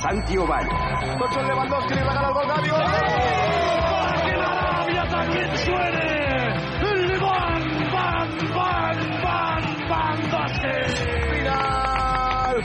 [0.00, 0.66] Santi Oval.
[1.18, 2.70] Tocho Lewandowski le regala el gol Gavi.
[2.70, 6.10] ¡Para que la Arabia también suene!
[6.90, 7.62] ¡El van,
[7.92, 10.96] van, van, van, van Basket!
[11.34, 12.56] Final.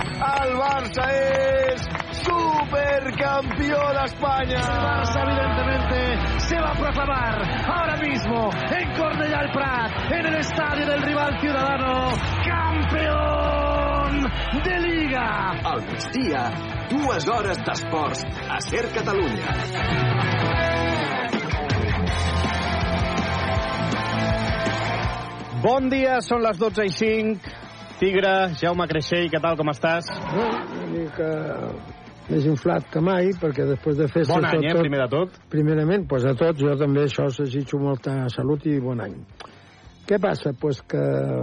[0.45, 1.81] El Barça es
[2.23, 4.59] supercampeón de España.
[4.59, 10.35] El Barça, evidentemente, se va a proclamar ahora mismo en Cornellà el Prat, en el
[10.35, 12.11] estadio del rival ciudadano,
[12.45, 13.54] campeón
[14.65, 15.25] de Liga.
[15.71, 16.43] Al migdia,
[16.91, 19.55] dues hores d'esports a Ser Catalunya.
[25.65, 27.53] Bon dia, són les 12 i 5.
[27.99, 30.11] Tigre, Jaume Creixell, què tal, com estàs?
[30.35, 31.29] Una mica
[32.29, 34.25] més inflat que mai, perquè després de fer...
[34.29, 35.41] Bon any, eh, primer de tot.
[35.53, 39.17] Primerament, doncs a tots, jo també això us desitjo molta salut i bon any.
[40.05, 40.51] Què passa?
[40.53, 41.01] Pues que...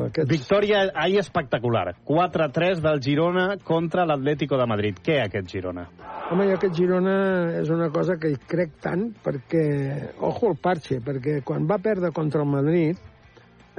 [0.09, 0.29] Aquests...
[0.31, 1.97] Victòria ahir espectacular.
[2.07, 5.01] 4-3 del Girona contra l'Atlético de Madrid.
[5.03, 5.89] Què aquest Girona?
[6.31, 7.15] Home, jo aquest Girona
[7.59, 9.65] és una cosa que hi crec tant perquè...
[10.23, 13.01] Ojo el parche, perquè quan va perdre contra el Madrid,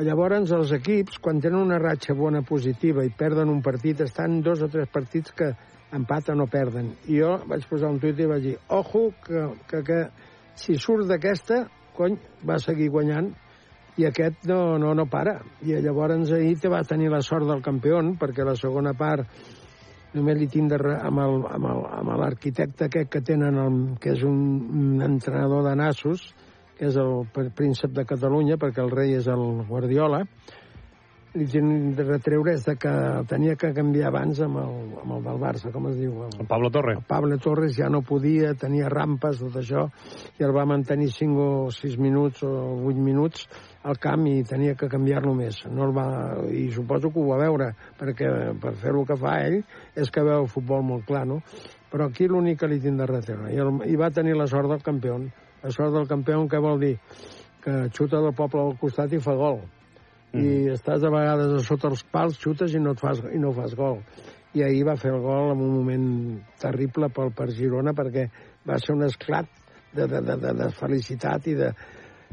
[0.03, 4.65] llavors els equips, quan tenen una ratxa bona positiva i perden un partit, estan dos
[4.65, 5.53] o tres partits que
[5.95, 6.91] empaten o perden.
[7.07, 10.01] I jo vaig posar un tuit i vaig dir, ojo, que, que, que
[10.59, 11.63] si surt d'aquesta,
[11.95, 13.31] cony, va seguir guanyant
[13.97, 15.39] i aquest no, no, no para.
[15.61, 19.27] I llavors ahir te va tenir la sort del campió, perquè la segona part
[20.13, 25.05] només li tinc de re, amb l'arquitecte aquest que tenen, el, que és un, un
[25.05, 26.27] entrenador de nassos,
[26.77, 30.23] que és el pr- príncep de Catalunya, perquè el rei és el Guardiola,
[31.33, 31.45] li
[31.97, 32.91] de retreure és que
[33.29, 36.19] tenia que canviar abans amb el, amb el del Barça, com es diu?
[36.27, 36.93] El, El Pablo Torre.
[36.99, 39.87] el Pablo Torres ja no podia, tenia rampes, tot això,
[40.37, 42.53] i el va mantenir 5 o 6 minuts o
[42.85, 43.47] 8 minuts
[43.89, 45.63] al camp i tenia que canviar-lo més.
[45.73, 46.07] No el va...
[46.53, 48.29] I suposo que ho va veure, perquè
[48.61, 49.61] per fer el que fa ell
[49.97, 51.41] és que veu el futbol molt clar, no?
[51.89, 53.49] Però aquí l'únic que li tinc de retreure.
[53.49, 55.17] I, el, I va tenir la sort del campió.
[55.63, 56.97] La sort del campió, què vol dir?
[57.63, 59.63] Que xuta del poble al costat i fa gol.
[60.33, 63.51] I estàs a vegades a sota els pals, xutes i no, et fas, i no
[63.53, 63.99] fas gol.
[64.57, 66.07] I ahir va fer el gol en un moment
[66.61, 68.27] terrible pel, per Girona perquè
[68.65, 69.49] va ser un esclat
[69.93, 71.69] de, de, de, de, de felicitat i de,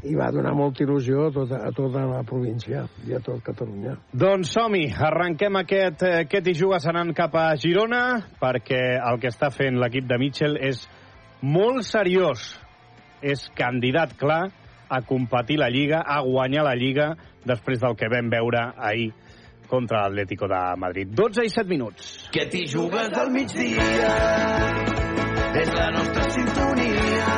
[0.08, 3.96] i va donar molta il·lusió a tota, a tota la província i a tot Catalunya.
[4.16, 8.04] Doncs som-hi, arrenquem aquest eh, Què t'hi jugues anant cap a Girona,
[8.40, 10.86] perquè el que està fent l'equip de Mitchell és
[11.44, 12.54] molt seriós.
[13.20, 14.46] És candidat clar
[14.90, 17.14] a competir la Lliga, a guanyar la Lliga,
[17.46, 19.12] després del que vam veure ahir
[19.70, 21.08] contra l'Atlético de Madrid.
[21.14, 22.10] 12 i 7 minuts.
[22.34, 24.10] Que t'hi jugues al migdia
[25.60, 27.30] és la nostra sintonia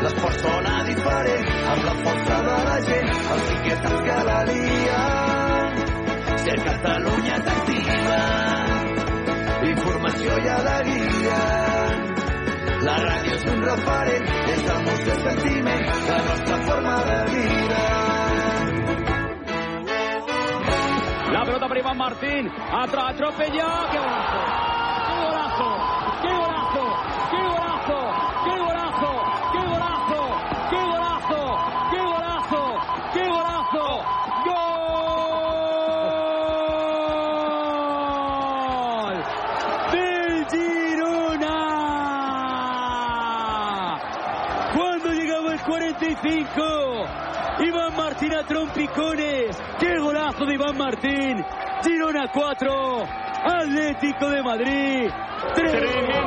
[0.00, 5.82] l'esport sona diferent amb la força de la gent els inquietants que la lien
[6.44, 8.20] ser Catalunya t'activa
[9.72, 11.59] informació i alegria
[12.86, 17.84] la ràdio és un referent és el nostre sentiment la nostra forma de vida
[21.30, 22.50] La pelota para Iván Martín.
[22.82, 23.88] Atropella.
[23.92, 24.59] ¡Qué!
[44.74, 46.62] Cuando llegaba el 45,
[47.66, 49.60] Iván Martín a trompicones.
[49.78, 51.44] ¡Qué golazo de Iván Martín!
[51.82, 53.04] Girona 4,
[53.42, 55.10] Atlético de Madrid
[55.54, 56.20] 3.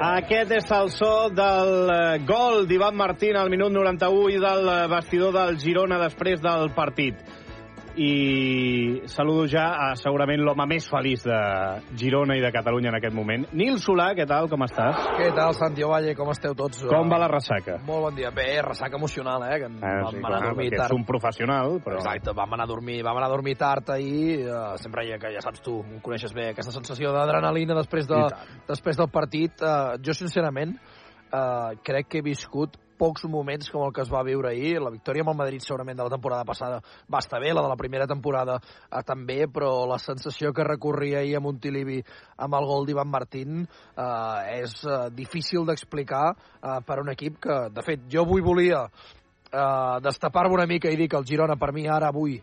[0.00, 4.86] Aquest és el so del eh, gol d'Ivan Martín al minut 91 i del eh,
[4.88, 7.20] vestidor del Girona després del partit.
[7.96, 11.38] I saludo ja a segurament l'home més feliç de
[11.98, 13.46] Girona i de Catalunya en aquest moment.
[13.56, 15.00] Nil Solà, què tal, com estàs?
[15.18, 16.14] Què tal, Santi Ovalle?
[16.18, 16.84] Com esteu tots?
[16.90, 17.80] Com va la ressaca?
[17.86, 18.30] Molt bon dia.
[18.34, 19.58] Bé, ressaca emocional, eh?
[19.64, 20.84] Que Ah, vam sí, anar clar, a dormir tard.
[20.86, 21.98] ets un professional, però...
[21.98, 25.32] Exacte, vam anar a dormir, vam anar a dormir tard ahir, uh, sempre ha, que
[25.34, 28.22] ja saps tu, em coneixes bé, aquesta sensació d'adrenalina després, de,
[28.68, 29.60] després del partit.
[29.60, 30.76] Uh, jo, sincerament,
[31.32, 34.76] uh, crec que he viscut pocs moments com el que es va viure ahir.
[34.82, 36.80] La victòria amb el Madrid segurament de la temporada passada
[37.10, 41.24] va estar bé, la de la primera temporada eh, també, però la sensació que recorria
[41.24, 42.00] ahir a Montilivi
[42.36, 47.58] amb el gol d'Ivan Martín eh, és eh, difícil d'explicar eh, per un equip que,
[47.72, 51.72] de fet, jo avui volia eh, destapar-me una mica i dir que el Girona per
[51.72, 52.38] mi ara avui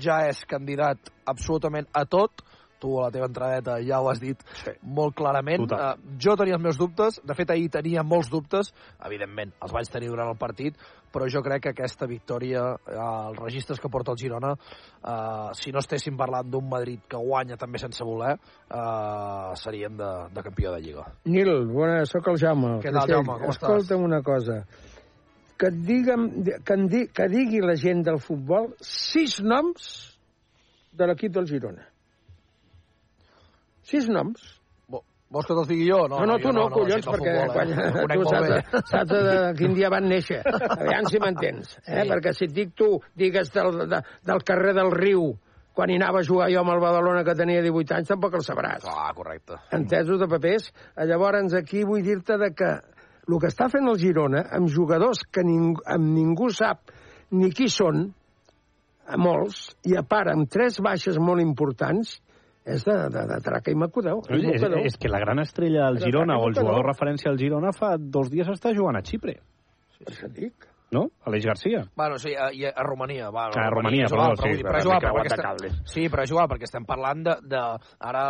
[0.00, 2.44] ja és candidat absolutament a tot,
[2.82, 4.74] tu a la teva entradeta ja ho has dit sí.
[4.82, 5.68] molt clarament.
[5.68, 6.00] Total.
[6.00, 8.72] Uh, jo tenia els meus dubtes, de fet ahir tenia molts dubtes,
[9.06, 10.78] evidentment, els vaig tenir durant el partit,
[11.12, 15.74] però jo crec que aquesta victòria, uh, els registres que porta el Girona, uh, si
[15.74, 18.34] no estéssim parlant d'un Madrid que guanya també sense voler,
[18.72, 21.06] uh, seríem de, de campió de Lliga.
[21.28, 22.78] Nil, bona, sóc el Jaume.
[22.82, 23.10] Què tal.
[23.12, 23.68] Jaume, com estàs?
[23.68, 24.62] Escolta'm una cosa.
[25.60, 26.26] Que, et digue'm,
[26.66, 29.92] que, di, que digui la gent del futbol sis noms
[30.96, 31.91] de l'equip del Girona.
[33.88, 34.42] Sis noms.
[34.88, 35.02] Vo-
[35.32, 36.02] Vols que te'ls digui jo?
[36.12, 37.92] No, no, jo tu no, no, collons, gent del perquè futbol, quan, eh?
[37.96, 39.22] Conec tu saps, saps de,
[39.58, 40.42] quin dia van néixer.
[40.76, 41.72] Aviam si m'entens.
[41.86, 42.02] Eh?
[42.02, 42.08] Sí.
[42.12, 45.30] Perquè si et dic tu, digues del, de, del carrer del Riu,
[45.72, 48.44] quan hi anava a jugar jo amb el Badalona que tenia 18 anys, tampoc el
[48.44, 48.84] sabràs.
[48.84, 49.56] Ah, correcte.
[49.72, 50.66] entesos de papers.
[51.08, 52.68] Llavors, aquí vull dir-te de que
[53.22, 56.90] el que està fent el Girona, amb jugadors que ningú, amb ningú sap
[57.32, 58.10] ni qui són,
[59.08, 62.18] a molts, i a part amb tres baixes molt importants,
[62.64, 64.22] és de, de, de traca i macudeu.
[64.30, 67.72] És, és, és que la gran estrella del Girona, o el jugador referència al Girona,
[67.74, 69.38] fa dos dies està jugant a Xipre,
[70.02, 70.68] Per això et dic.
[70.92, 71.06] no?
[71.24, 71.84] Aleix Garcia.
[71.96, 73.30] Bueno, sí, a, a, Romania.
[73.30, 76.22] Va, Ah, a Romania, és igual, perdó, sí, però, és igual, perquè estem, sí, però
[76.26, 77.36] és igual, perquè estem parlant de...
[77.48, 77.62] de
[78.10, 78.24] ara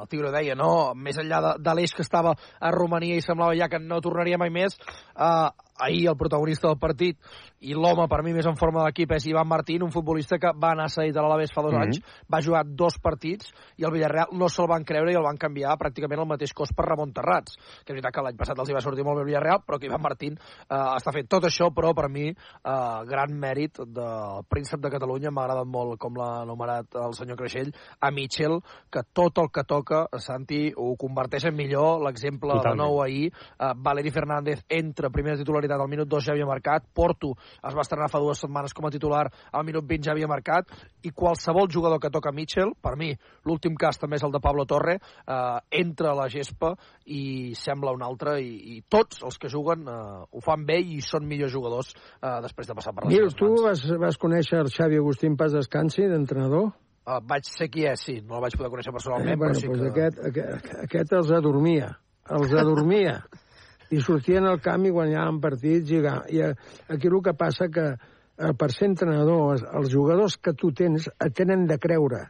[0.00, 0.94] el Tigre deia, no?
[0.98, 4.40] Més enllà de, de l'eix que estava a Romania i semblava ja que no tornaria
[4.40, 4.74] mai més,
[5.14, 5.48] eh,
[5.78, 7.18] ahir el protagonista del partit
[7.60, 10.52] i l'home per mi més en forma de l'equip és Ivan Martín, un futbolista que
[10.54, 11.82] va anar cedit a l'Alavés fa dos Mhm.
[11.82, 12.00] anys,
[12.32, 15.76] va jugar dos partits i el Villarreal no se'l van creure i el van canviar
[15.78, 18.74] pràcticament al mateix cost per Ramon Terrats, que és veritat que l'any passat els hi
[18.74, 21.72] va sortir molt bé el Villarreal, però que Ivan Martín eh, està fent tot això,
[21.74, 22.34] però per mi eh,
[23.06, 27.72] gran mèrit del príncep de Catalunya, m'ha agradat molt com l'ha anomenat el senyor Creixell,
[28.00, 28.60] a Mitchell,
[28.90, 33.72] que tot el que toca, Santi, ho converteix en millor, l'exemple de nou ahir, eh,
[33.76, 35.36] Valeri Fernández entra primera
[35.68, 38.86] titularitat al minut 2 ja havia marcat, Porto es va estrenar fa dues setmanes com
[38.86, 40.68] a titular, al minut 20 ja havia marcat,
[41.04, 43.12] i qualsevol jugador que toca Mitchell, per mi,
[43.44, 46.74] l'últim cas també és el de Pablo Torre, eh, entra a la gespa
[47.06, 51.00] i sembla un altre, i, i tots els que juguen eh, ho fan bé i
[51.04, 54.98] són millors jugadors eh, després de passar per les seves tu vas, vas conèixer Xavi
[54.98, 56.72] Agustín Paz Descansi, d'entrenador?
[57.08, 59.60] Uh, vaig ser qui és, sí, no el vaig poder conèixer personalment, Eh, bueno, però
[59.62, 59.88] sí doncs que...
[59.88, 61.94] aquest, aquest, aquest els adormia.
[62.36, 63.14] Els adormia.
[63.90, 65.92] I sortien al camp i guanyaven partits.
[65.94, 66.02] I,
[66.36, 71.08] i aquí el que passa que eh, per ser entrenador, els, jugadors que tu tens
[71.08, 72.26] et tenen de creure.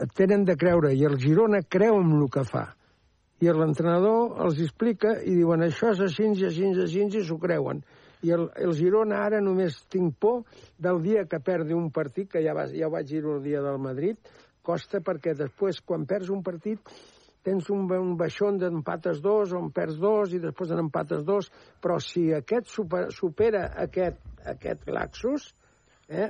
[0.00, 0.92] Et tenen de creure.
[0.94, 2.66] I el Girona creu en el que fa.
[3.40, 7.80] I l'entrenador els explica i diuen això és així, així, així, i s'ho creuen.
[8.20, 10.42] I el, el Girona ara només tinc por
[10.76, 13.62] del dia que perdi un partit, que ja, va, ja ho vaig dir el dia
[13.64, 14.18] del Madrid,
[14.62, 16.84] costa perquè després, quan perds un partit,
[17.46, 21.48] tens un, un baixón d'empates dos, o en perds dos, i després en empates dos,
[21.80, 24.20] però si aquest supera, supera aquest,
[24.54, 25.50] aquest laxus,
[26.10, 26.28] eh,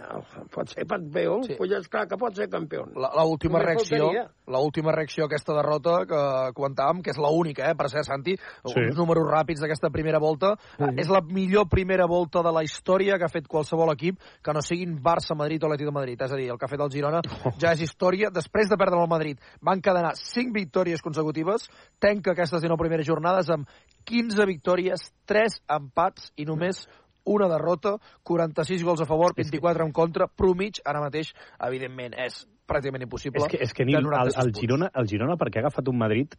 [0.52, 1.54] pot ser campió, Sí.
[1.56, 2.84] pues és clar que pot ser campió.
[2.94, 4.30] La, la última Només reacció, faltaria.
[4.46, 8.04] la última reacció a aquesta derrota que comentàvem, que és la única, eh, per ser
[8.04, 8.74] Santi, Sí.
[8.80, 10.84] uns números ràpids d'aquesta primera volta, Sí.
[10.98, 14.60] és la millor primera volta de la història que ha fet qualsevol equip que no
[14.60, 16.20] siguin Barça, Madrid o Atlètic de Madrid.
[16.20, 17.20] És a dir, el que ha fet el Girona
[17.58, 18.28] ja és història.
[18.30, 23.48] Després de perdre el Madrid, van cadenar 5 victòries consecutives, tenca aquestes 19 primeres jornades
[23.48, 23.66] amb
[24.04, 26.86] 15 victòries, 3 empats i només
[27.30, 27.96] una derrota,
[28.26, 31.32] 46 gols a favor, 24 en contra, promig, ara mateix,
[31.66, 33.44] evidentment, és pràcticament impossible.
[33.46, 34.52] És que, és que Nil, el, 96 el.
[34.60, 36.34] Girona, el Girona perquè ha agafat un Madrid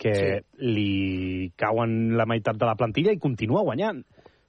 [0.00, 0.64] que Sí.
[0.64, 4.04] li cauen la meitat de la plantilla i continua guanyant.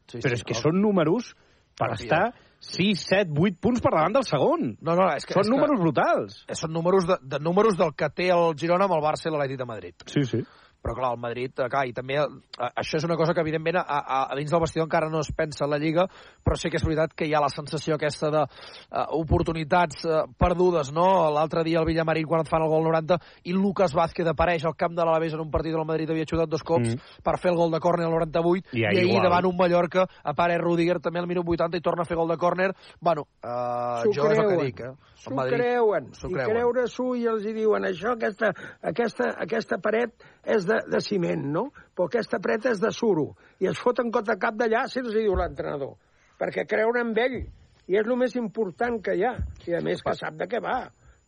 [0.07, 0.61] Sí, Però sí, és que no.
[0.61, 1.33] són números
[1.77, 2.03] per Campió.
[2.05, 4.77] estar 6, 7, 8 punts per davant del segon.
[4.81, 5.33] No, no, és que...
[5.33, 6.39] Són és números que, brutals.
[6.59, 9.57] Són números de, de números del que té el Girona amb el Barça i l'Atlètic
[9.57, 9.95] de Madrid.
[10.07, 10.43] Sí, sí.
[10.81, 12.25] Però, clar, el Madrid, eh, clar, i també eh,
[12.73, 15.29] això és una cosa que, evidentment, a, a, a dins del vestidor encara no es
[15.37, 16.07] pensa en la Lliga,
[16.43, 20.23] però sí que és veritat que hi ha la sensació aquesta de uh, oportunitats uh,
[20.41, 21.05] perdudes, no?
[21.35, 24.75] L'altre dia el Villamarín, quan et fan el gol 90, i Lucas Vázquez apareix al
[24.75, 27.21] camp de l'Alavés en un partit del Madrid, havia xutat dos cops Mm.
[27.23, 29.23] per fer el gol de córner al 98, I i, ahir igual.
[29.23, 32.37] davant un Mallorca apareix Rudiger també al minut 80 i torna a fer gol de
[32.41, 32.71] córner.
[32.99, 34.65] Bueno, uh, jo és el que creuen.
[34.65, 34.91] dic, eh?
[35.21, 36.07] S'ho creuen.
[36.09, 36.49] I creuen.
[36.49, 38.49] creure-s'ho i els hi diuen això, aquesta,
[38.81, 41.67] aquesta, aquesta paret és de, de ciment, no?
[41.95, 43.31] Però aquesta paret és de suro.
[43.61, 45.97] I es foten cota cap d'allà si els hi diu l'entrenador.
[46.39, 47.41] Perquè creure en ell.
[47.87, 49.35] I és el més important que hi ha.
[49.67, 50.79] I a més que sap de què va.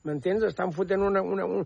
[0.03, 0.43] M'entens?
[0.43, 1.65] Estan fotent una, una, una,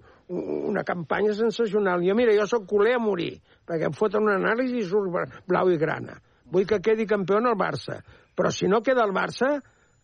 [0.72, 2.04] una campanya sensacional.
[2.06, 3.32] Jo, mira, jo sóc culer a morir,
[3.66, 6.20] perquè em foten una anàlisi i surt blau i grana.
[6.52, 8.02] Vull que quedi campió el Barça.
[8.38, 9.58] Però si no queda el Barça,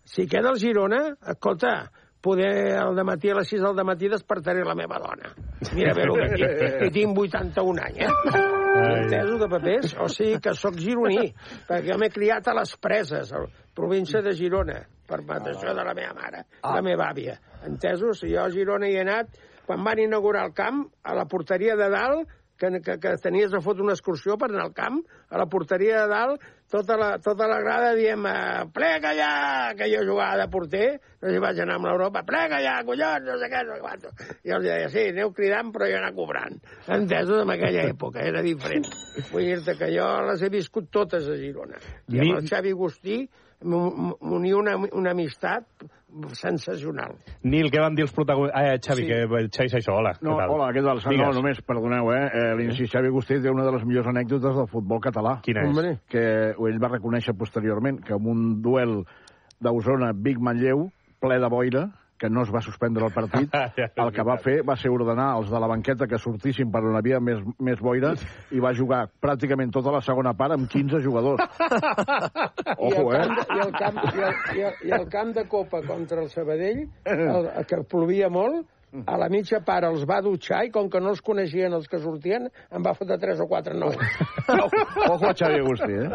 [0.03, 1.92] si queda el Girona, escolta,
[2.24, 5.34] poder al matí a les 6 del matí despertaré la meva dona.
[5.75, 8.44] Mira bé el que tinc, que tinc 81 anys, eh?
[8.74, 9.96] Entesos de papers?
[10.01, 11.27] O sigui que sóc gironí,
[11.68, 15.84] perquè jo m'he criat a les Preses, a la província de Girona, per mateixó de
[15.84, 16.75] la meva mare, Ah.
[16.77, 17.36] la meva àvia.
[17.68, 18.24] Entesos?
[18.24, 19.27] Jo a Girona hi he anat
[19.68, 22.27] quan van inaugurar el camp, a la porteria de dalt,
[22.58, 26.01] que, que, que tenies de fotre una excursió per anar al camp, a la porteria
[26.03, 26.42] de dalt,
[26.74, 28.25] tota la, tota la grada diem
[28.74, 29.34] plega ja,
[29.77, 30.88] que jo jugava de porter,
[31.22, 33.84] no sé si vaig anar amb l'Europa, plega ja, collons, no sé què, no sé
[33.84, 34.13] quanto.
[34.42, 36.58] I els deia, sí, aneu cridant, però jo anar cobrant.
[36.98, 38.89] Entesos, en aquella època, era diferent.
[39.30, 41.77] Vull dir-te que jo les he viscut totes a Girona.
[42.10, 43.22] I amb el Xavi Agustí
[43.63, 45.86] m'unia una, una amistat
[46.34, 47.15] sensacional.
[47.43, 48.60] Nil, què van dir els protagonistes?
[48.60, 49.08] Ah, Xavi, Sí.
[49.08, 50.13] que Xavi Saixó, hola.
[50.22, 50.50] No, què tal?
[50.51, 51.01] hola, què tal?
[51.03, 51.36] No, Digues.
[51.36, 52.29] només, perdoneu, eh?
[52.34, 55.39] eh L'inici Xavi Agustí té una de les millors anècdotes del futbol català.
[55.41, 55.70] Quina és?
[55.70, 59.03] Hombre, Que ell va reconèixer posteriorment que en un duel
[59.60, 60.89] d'Osona-Vic-Manlleu,
[61.20, 61.89] ple de boira,
[62.20, 63.51] que no es va suspendre el partit,
[64.03, 66.96] el que va fer va ser ordenar als de la banqueta que sortissin per on
[67.00, 68.13] havia més, més boira
[68.51, 71.43] i va jugar pràcticament tota la segona part amb 15 jugadors.
[72.74, 73.24] I el, Ojo, eh?
[73.24, 76.22] camp, de- i, el camp, i, el, i, el, I el camp de Copa contra
[76.22, 78.65] el Sabadell, el, que plovia molt,
[79.10, 81.98] a la mitja part els va dutxar i com que no els coneixien els que
[81.98, 83.98] sortien, em va fotre tres o quatre nous.
[85.10, 86.10] Ojo a Xavi Agustí, eh?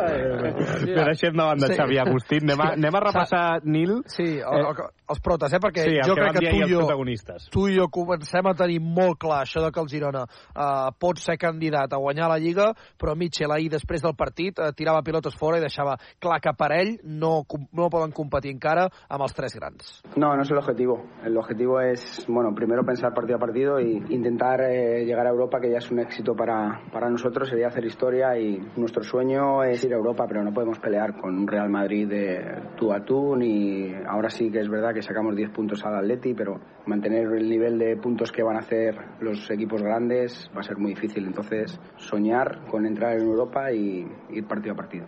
[0.87, 1.79] Però deixem davant de Sí.
[1.81, 2.45] Xavi Agustín.
[2.47, 4.79] Anem a, anem a repassar, Nil, Sí, el, el,
[5.09, 5.61] els protes, eh?
[5.63, 8.55] Perquè sí, el jo que crec que tu i jo, tu i jo comencem a
[8.59, 12.39] tenir molt clar això de que el Girona uh, pot ser candidat a guanyar la
[12.43, 16.55] Lliga, però Mitchell ahir després del partit uh, tirava pilotes fora i deixava clar que
[16.59, 19.99] per ell no, no poden competir encara amb els tres grans.
[20.17, 21.01] No, no es el objetivo.
[21.25, 25.61] El objetivo es, bueno, primero pensar partido a partido y intentar eh, llegar a Europa,
[25.61, 29.85] que ya es un éxito para, para nosotros, sería hacer historia y nuestro sueño es
[29.85, 33.37] ir a Europa, pero no podemos pelear con un Real Madrid de tú a tú,
[33.37, 37.49] ni ahora sí que es verdad que sacamos 10 puntos al Atleti, pero mantener el
[37.49, 41.27] nivel de puntos que van a hacer los equipos grandes va a ser muy difícil.
[41.27, 45.07] Entonces, soñar con entrar en Europa y ir partido a partido.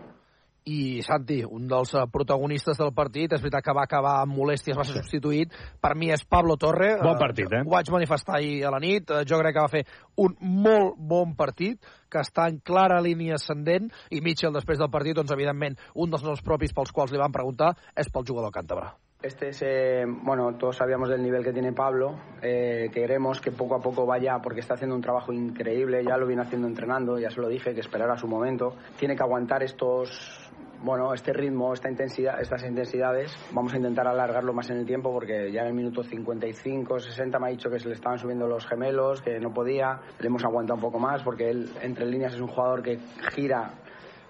[0.64, 4.76] I Santi, un dels eh, protagonistes del partit, és veritat que va acabar amb molèsties,
[4.76, 5.54] va ser substituït.
[5.80, 6.92] Per mi és Pablo Torre.
[7.00, 7.62] Bon partit, eh?
[7.64, 9.11] Ho vaig manifestar ahir a la nit.
[9.11, 9.85] Eh, Jo crec que va fer
[10.20, 15.16] un molt bon partit, que està en clara línia ascendent, i Mitchell, després del partit,
[15.16, 18.90] doncs, evidentment, un dels noms propis pels quals li van preguntar és pel jugador càntabre.
[19.22, 22.18] Este es, eh, bueno, todos sabíamos del nivel que tiene Pablo.
[22.40, 26.02] eh, queremos que poco a poco vaya, porque está haciendo un trabajo increíble.
[26.02, 28.74] Ya lo viene haciendo entrenando, ya se lo dije, que esperara su momento.
[28.98, 30.50] Tiene que aguantar estos,
[30.82, 33.37] bueno, este ritmo, esta intensidad, estas intensidades.
[33.52, 37.38] Vamos a intentar alargarlo más en el tiempo, porque ya en el minuto 55, 60
[37.38, 40.00] me ha dicho que se le estaban subiendo los gemelos, que no podía.
[40.18, 42.99] Le hemos aguantado un poco más, porque él, entre líneas, es un jugador que
[43.34, 43.75] gira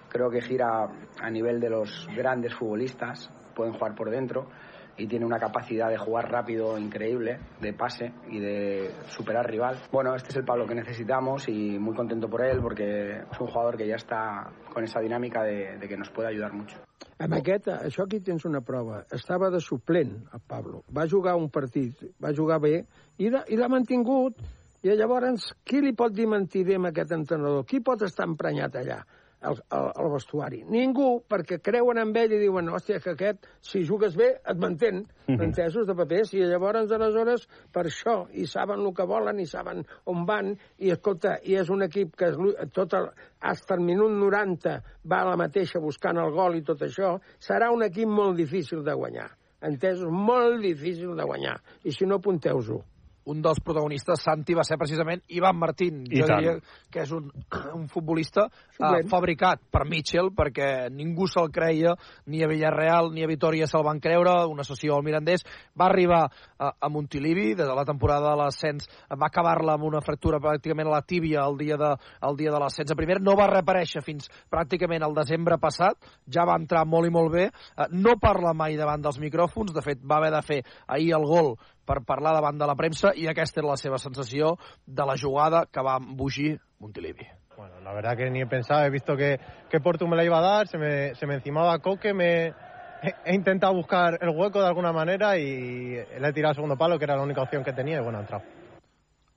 [0.09, 0.89] creo que gira
[1.21, 4.49] a nivel de los grandes futbolistas, pueden jugar por dentro
[5.01, 9.81] y tiene una capacidad de jugar rápido increíble, de pase y de superar rival.
[9.91, 13.47] Bueno, este es el Pablo que necesitamos y muy contento por él porque es un
[13.47, 16.77] jugador que ya está con esa dinámica de, de que nos puede ayudar mucho.
[17.21, 19.03] Amb aquest, això aquí tens una prova.
[19.13, 20.81] Estava de suplent, el Pablo.
[20.89, 22.79] Va jugar un partit, va jugar bé,
[23.21, 24.41] i l'ha mantingut.
[24.81, 27.67] I llavors, qui li pot dir mentider amb aquest entrenador?
[27.69, 29.03] Qui pot estar emprenyat allà,
[29.41, 30.61] al, al, al vestuari?
[30.69, 35.03] Ningú, perquè creuen en ell i diuen, hòstia, que aquest, si jugues bé, et mantén.
[35.31, 36.33] Entesos de papers.
[36.35, 40.93] I llavors, aleshores, per això, i saben el que volen, i saben on van, i
[40.93, 42.39] escolta, i és un equip que és,
[42.75, 43.09] tot el,
[43.41, 44.77] hasta el minut 90
[45.11, 48.83] va a la mateixa buscant el gol i tot això, serà un equip molt difícil
[48.85, 49.29] de guanyar.
[49.61, 50.09] Entesos?
[50.09, 51.59] Molt difícil de guanyar.
[51.85, 52.81] I si no, apunteu-ho.
[53.29, 56.01] Un dels protagonistes, Santi, va ser precisament Ivan Martín.
[56.09, 56.41] I jo tant.
[56.41, 56.55] diria
[56.91, 57.29] que és un,
[57.77, 61.93] un futbolista uh, fabricat per Mitchell, perquè ningú se'l creia,
[62.31, 65.45] ni a Villarreal ni a Vitoria se'l van creure, una sessió al Mirandés.
[65.77, 70.01] Va arribar uh, a Montilivi, des de la temporada de l'ascens, va acabar-la amb una
[70.01, 71.91] fractura pràcticament a la tíbia el dia de,
[72.27, 73.21] el dia de l'ascens a primera.
[73.21, 77.49] No va reaparèixer fins pràcticament al desembre passat, ja va entrar molt i molt bé.
[77.77, 81.29] Uh, no parla mai davant dels micròfons, de fet va haver de fer ahir el
[81.29, 81.53] gol
[81.91, 84.55] per parlar davant de la premsa i aquesta era la seva sensació
[84.85, 87.27] de la jugada que va embogir Montilivi.
[87.57, 89.37] Bueno, la verdad que ni he pensado, he visto que,
[89.69, 93.13] que Portu me la iba a dar, se me, se me encimaba Coque, me, he,
[93.25, 96.97] he intentado buscar el hueco de alguna manera y le he tirado al segundo palo,
[96.97, 98.60] que era la única opción que tenía, y bueno, ha entrado.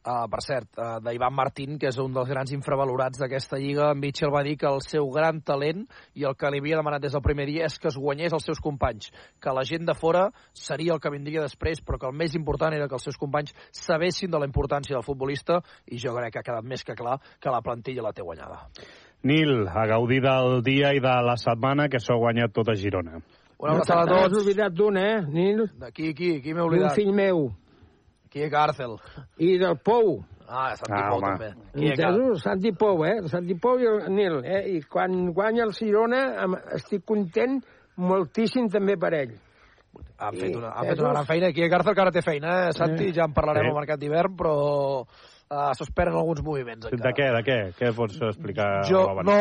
[0.05, 4.03] Uh, per cert, uh, d'Ivan Martín, que és un dels grans infravalorats d'aquesta lliga, en
[4.03, 7.15] Mitchell va dir que el seu gran talent i el que li havia demanat des
[7.17, 9.09] del primer dia és que es guanyés els seus companys,
[9.41, 12.77] que la gent de fora seria el que vindria després, però que el més important
[12.77, 16.45] era que els seus companys sabessin de la importància del futbolista i jo crec que
[16.45, 18.61] ha quedat més que clar que la plantilla la té guanyada.
[19.25, 22.77] Nil, a gaudir del dia i de la setmana que s'ho ha guanyat tot a
[22.77, 23.23] Girona.
[23.57, 24.43] Una abraçada a T'has tots.
[24.45, 25.71] oblidat d'un, eh, Nil?
[25.81, 26.93] D'aquí, aquí, aquí m'he oblidat.
[26.93, 27.55] fill meu.
[28.35, 28.97] Aquí a Càrcel.
[29.39, 30.17] I del Pou.
[30.49, 31.29] Ah, Santi Ah, Pou home.
[31.39, 31.51] també.
[31.55, 31.91] Càrcel.
[31.93, 32.43] Entesos?
[32.43, 33.29] Santi Pou, eh?
[33.31, 34.63] Santi Pou i el Nil, eh?
[34.75, 36.25] I quan guanya el Girona
[36.75, 37.63] estic content
[37.97, 39.37] moltíssim també per ell.
[40.19, 41.47] Han fet una, han Jesús- fet una gran feina.
[41.49, 43.13] Aquí a Garza encara té feina, eh, Santi?
[43.15, 43.69] Ja en parlarem Sí.
[43.69, 45.07] al mercat d'hivern, però
[45.55, 47.11] uh, s'esperen alguns moviments encara.
[47.11, 47.59] De què, de què?
[47.79, 48.83] Què pots explicar?
[48.91, 49.39] Jo no,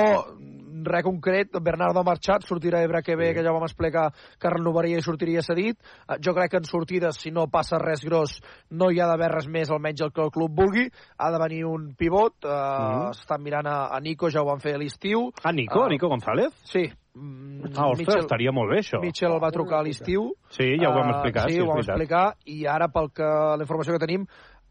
[0.83, 3.35] res concret, Bernardo ha marxat, sortirà Ebra que ve, Sí.
[3.37, 5.77] que ja vam explicar que renovaria i sortiria cedit.
[6.09, 9.31] Eh, Jo crec que en sortides, si no passa res gros, no hi ha d'haver
[9.31, 10.89] res més, almenys el que el club vulgui.
[11.17, 13.11] Ha de venir un pivot, eh, Mhm.
[13.11, 15.31] estan mirant a, a Nico, ja ho van fer a l'estiu.
[15.43, 15.83] Ah, Nico?
[15.85, 15.87] Ah.
[15.89, 16.51] Nico González?
[16.65, 16.91] Sí.
[17.15, 18.99] Mm, Ah, ostres, Mitchell- estaria molt bé, això.
[18.99, 20.33] Mitchell el va trucar a l'estiu.
[20.49, 23.23] Sí, ja ho vam Eh, explicar, sí, sí, ho vam explicar, i ara, pel que
[23.23, 24.25] la informació que tenim,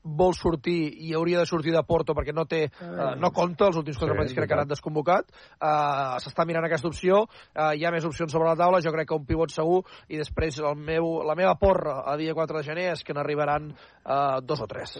[0.04, 3.76] vol sortir i hauria de sortir de Porto perquè no té, eh, no compta els
[3.78, 4.64] últims quatre Sí, partits crec que veritat.
[4.66, 7.22] han desconvocat eh, s'està mirant aquesta opció
[7.54, 10.18] eh, hi ha més opcions sobre la taula, jo crec que un pivot segur i
[10.18, 14.40] després el meu, la meva porra a dia 4 de gener és que n'arribaran eh,
[14.42, 14.98] dos o tres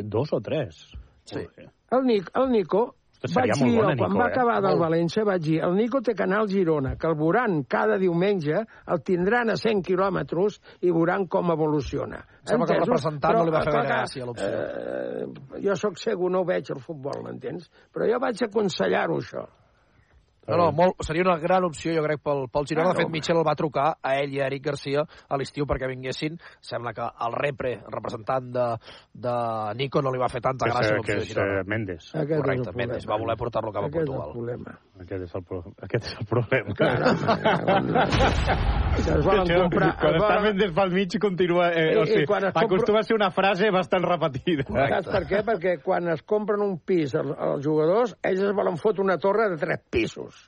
[0.00, 0.86] Dos o tres?
[1.24, 1.44] Sí.
[1.92, 4.32] El, Nic, el Nico Vaig seria molt dir, bona, quan Nico, va eh?
[4.32, 4.82] acabar del Molt.
[4.86, 9.52] València, vaig dir, el Nico té canal Girona, que el veuran cada diumenge, el tindran
[9.52, 12.22] a 100 quilòmetres i veuran com evoluciona.
[12.48, 14.48] Sembla que el representant no li va fer gaire gràcia, l'opció.
[14.48, 17.68] Eh, jo sóc segur, no veig el futbol, m'entens?
[17.92, 19.44] Però jo vaig aconsellar-ho, això.
[20.48, 22.88] No, no, molt, seria una gran opció, jo crec, pel, pel Girona.
[22.88, 25.36] Ah, de fet, no, Mitchell el va trucar a ell i a Eric Garcia a
[25.38, 26.38] l'estiu perquè vinguessin.
[26.64, 28.64] Sembla que el repre, el representant de,
[29.14, 29.34] de
[29.78, 31.60] Nico, no li va fer tanta Que és, gràcia que l'opció de és Girona.
[31.60, 32.08] eh, Mendes.
[32.10, 32.80] Aquest és el Correcte, problema.
[32.86, 34.26] Mendes va voler portar-lo cap a Aquest és Portugal.
[34.26, 34.78] el problema.
[35.00, 35.62] Aquest és el, pro...
[35.86, 36.74] Aquest és el problema.
[38.90, 39.90] Que es volen Això, comprar...
[40.00, 41.68] Quan es està Mendes pel mig continua...
[41.72, 44.64] Eh, I- o i sigui, compra- acostuma a ser una frase bastant repetida.
[44.66, 45.42] Saps per què?
[45.46, 49.48] Perquè quan es compren un pis els, els jugadors, ells es volen fotre una torre
[49.54, 50.39] de tres pisos.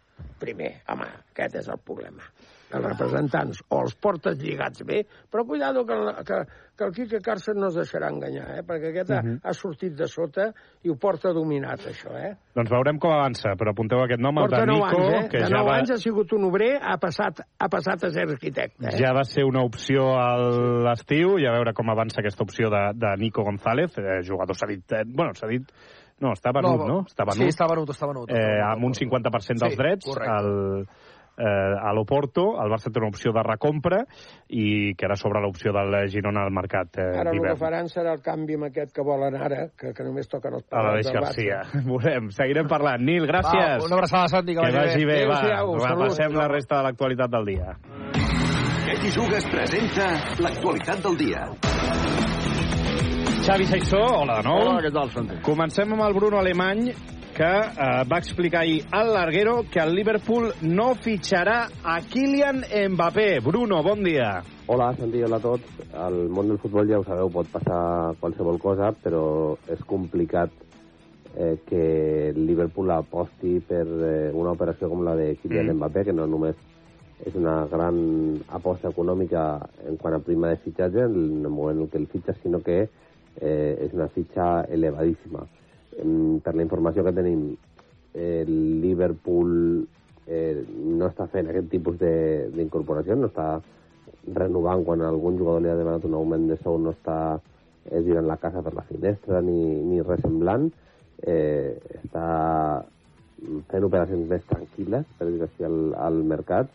[0.43, 2.25] Primer, home, aquest és el problema.
[2.73, 6.38] Els representants o els portes lligats bé, però cuidado que, el- que,
[6.79, 8.62] que el Quique Càrcer no es deixarà enganyar, eh?
[8.64, 9.35] perquè aquest uh -huh.
[9.45, 10.47] ha sortit de sota
[10.83, 12.17] i ho porta dominat, això.
[12.17, 12.33] Eh?
[12.55, 15.29] Doncs veurem com avança, però apunteu aquest nom, el Porta de 9 Nico, anys, eh?
[15.29, 18.11] que de ja 9 va, anys ha sigut un obrer, ha passat, ha passat a
[18.11, 18.87] ser arquitecte.
[18.87, 18.97] Eh?
[18.97, 20.38] ja va ser una opció a
[20.88, 24.67] l'estiu, i a veure com avança aquesta opció de, de Nico González, eh, jugador s'ha
[24.67, 24.93] dit...
[24.93, 25.69] Eh, bueno, s'ha dit...
[26.23, 27.00] No, està venut, no?
[27.11, 27.43] Està venut.
[27.43, 28.31] Sí, està venut, està venut.
[28.31, 30.31] eh, amb un 50% dels Sí, drets correcte.
[30.31, 30.87] al,
[31.33, 34.02] eh, a l'Oporto, el Barça té una opció de recompra
[34.52, 38.21] i queda sobre l'opció del Girona al mercat eh, Ara el que faran serà el
[38.23, 41.19] canvi amb aquest que volen ara, que, que només toquen els pals del Barça.
[41.19, 41.62] Garcia.
[41.91, 43.02] Veurem, seguirem parlant.
[43.02, 43.80] Nil, gràcies.
[43.80, 45.41] Va, una abraçada, Santi, que, que vagi bé, va.
[45.41, 46.06] Adéu-siau, va salut.
[46.13, 47.75] passem la resta de l'actualitat del dia.
[49.02, 50.06] Qui jugues presenta
[50.39, 51.49] l'actualitat del dia.
[53.43, 54.61] Xavi Saissó, hola de nou.
[54.63, 55.41] Hola, què tal, Santi?
[55.43, 56.93] Comencem amb el Bruno Alemany,
[57.35, 63.41] que eh, va explicar ahir al Larguero que el Liverpool no fitxarà a Kylian Mbappé.
[63.43, 64.45] Bruno, bon dia.
[64.71, 65.83] Hola, Santi, hola a tots.
[65.91, 69.25] Al món del futbol ja ho sabeu, pot passar qualsevol cosa, però
[69.67, 70.55] és complicat
[71.35, 71.83] eh, que
[72.31, 75.81] el Liverpool aposti per eh, una operació com la de Kylian Mm.
[75.83, 76.55] Mbappé, que no només
[77.26, 79.49] és una gran aposta econòmica
[79.83, 82.85] en quant a prima de fitxatge, en el moment en què el fitxes, sinó que
[83.40, 85.47] eh, és una fitxa elevadíssima.
[86.02, 87.52] Em, per la informació que tenim,
[88.12, 89.52] el Liverpool
[90.26, 93.54] eh, no està fent aquest tipus d'incorporació, no està
[94.36, 97.18] renovant quan algun jugador li ha demanat un augment de sou, no està
[97.90, 100.68] eh, girant la casa per la finestra ni, ni res semblant,
[101.26, 102.26] eh, està
[103.73, 106.71] fent operacions més tranquil·les, per dir-ho així, al, al mercat,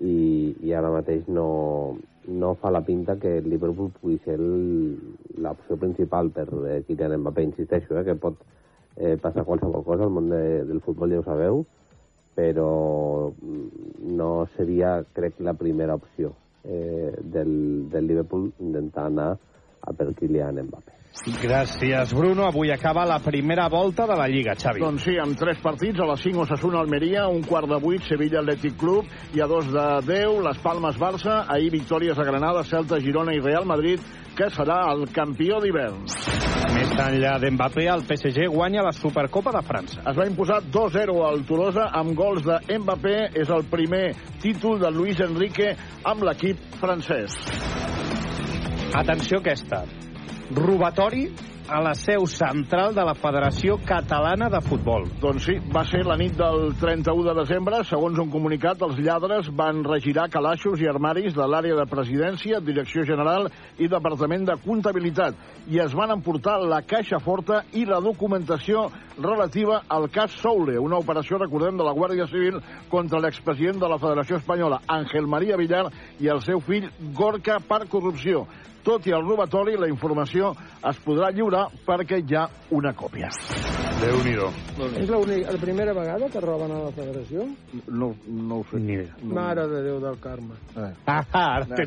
[0.00, 5.78] i, i ara mateix no, no fa la pinta que el Liverpool pugui ser l'opció
[5.80, 8.40] principal per eh, Kylian Mbappé, insisteixo, eh, que pot
[8.96, 11.62] eh, passar qualsevol cosa al món de, del futbol, ja ho sabeu,
[12.36, 12.70] però
[13.30, 19.32] mm, no seria, crec, la primera opció eh, del, del Liverpool intentar anar
[19.80, 20.92] a per Kylian Mbappé.
[21.24, 22.44] Gràcies, Bruno.
[22.46, 24.80] Avui acaba la primera volta de la Lliga, Xavi.
[24.80, 28.42] Doncs sí, amb tres partits, a les 5 Osasuna Almeria, un quart de 8 Sevilla
[28.42, 33.00] Athletic Club i a dos de 10 Les Palmes Barça, ahir victòries a Granada, Celta,
[33.00, 34.00] Girona i Real Madrid,
[34.36, 36.04] que serà el campió d'hivern.
[36.76, 40.02] Més enllà d'Mbappé, el PSG guanya la Supercopa de França.
[40.04, 43.16] Es va imposar 2-0 al Tolosa amb gols de Mbappé.
[43.40, 44.10] És el primer
[44.42, 45.72] títol de Luis Enrique
[46.04, 47.38] amb l'equip francès.
[48.96, 49.84] Atenció aquesta.
[50.54, 51.26] Robatori
[51.66, 55.08] a la seu central de la Federació Catalana de Futbol.
[55.18, 57.80] Doncs sí, va ser la nit del 31 de desembre.
[57.88, 63.02] Segons un comunicat, els lladres van regirar calaixos i armaris de l'àrea de presidència, direcció
[63.08, 63.48] general
[63.82, 65.34] i departament de comptabilitat
[65.66, 68.86] i es van emportar la caixa forta i la documentació
[69.18, 72.60] relativa al cas Soule, una operació, recordem, de la Guàrdia Civil
[72.92, 75.88] contra l'expresident de la Federació Espanyola, Ángel María Villar,
[76.22, 76.86] i el seu fill
[77.18, 78.46] Gorka per corrupció.
[78.86, 80.52] Tot i el robatori, la informació
[80.86, 83.28] es podrà lliurar perquè hi ha una còpia.
[83.96, 84.46] Déu-n'hi-do.
[85.00, 87.46] És la, única, la primera vegada que roben a la federació?
[87.88, 88.76] No, no ho sé.
[88.78, 89.14] Ni idea.
[89.22, 89.32] No.
[89.38, 90.54] Mare de Déu del Carme.
[90.76, 90.90] Eh.
[91.08, 91.86] Ah, ara t'he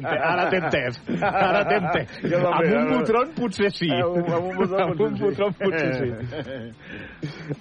[0.59, 2.17] entès, ara t'he entès.
[2.25, 3.91] També, Amb un botron potser sí.
[3.93, 5.23] Eh, amb- un botron Amb un potser sí.
[5.27, 6.09] botron potser sí.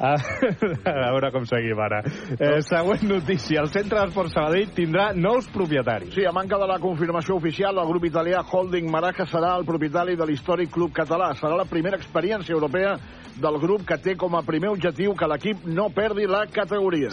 [0.01, 0.15] A,
[0.95, 2.01] a veure com seguim ara.
[2.39, 3.61] Eh, següent notícia.
[3.63, 6.15] El Centre d'Esport Sabadell tindrà nous propietaris.
[6.17, 10.17] Sí, a manca de la confirmació oficial, el grup italià Holding Maraca serà el propietari
[10.17, 11.33] de l'històric club català.
[11.39, 12.97] Serà la primera experiència europea
[13.39, 17.13] del grup que té com a primer objectiu que l'equip no perdi la categoria.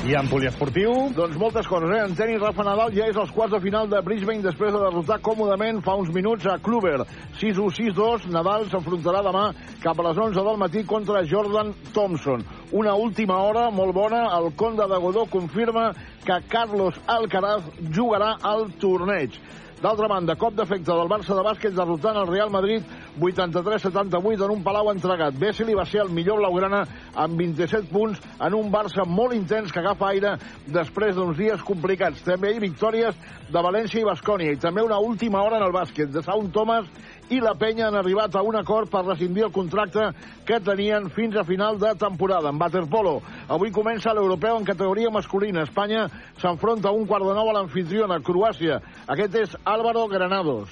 [0.00, 0.94] I en poliesportiu...
[1.12, 1.98] Doncs moltes coses, eh?
[2.06, 5.18] En tenis, Rafa Nadal ja és als quarts de final de Brisbane després de derrotar
[5.20, 7.02] còmodament fa uns minuts a Kluber.
[7.36, 9.44] 6-1, 6-2, Nadal s'enfrontarà demà
[9.84, 12.46] cap a les 11 del matí contra Jordan Thompson.
[12.72, 15.90] Una última hora molt bona, el conde de Godó confirma
[16.24, 19.36] que Carlos Alcaraz jugarà al torneig.
[19.80, 22.84] D'altra banda, cop d'efecte del Barça de bàsquet derrotant el Real Madrid
[23.16, 25.38] 83-78 en un palau entregat.
[25.40, 26.82] Vesely va ser el millor blaugrana
[27.16, 30.34] amb 27 punts en un Barça molt intens que agafa aire
[30.68, 32.20] després d'uns dies complicats.
[32.28, 33.16] També hi victòries
[33.50, 36.10] de València i Bascònia i també una última hora en el bàsquet.
[36.14, 36.86] De Saun Thomas
[37.30, 40.10] i la penya han arribat a un acord per rescindir el contracte
[40.46, 42.50] que tenien fins a final de temporada.
[42.50, 45.64] En waterpolo, avui comença l'europeu en categoria masculina.
[45.66, 46.06] Espanya
[46.38, 48.80] s'enfronta a un quart de nou a l'anfitriona, Croàcia.
[49.06, 50.70] Aquest és Álvaro Granados.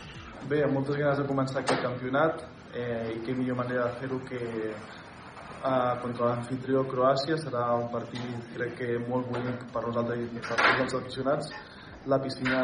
[0.48, 4.20] Bé, amb moltes ganes de començar aquest campionat eh, i què millor manera de fer-ho
[4.28, 7.38] que eh, contra l'anfitrió Croàcia.
[7.42, 11.50] Serà un partit, crec que molt bonic per nosaltres i per tots els aficionats.
[12.06, 12.60] La piscina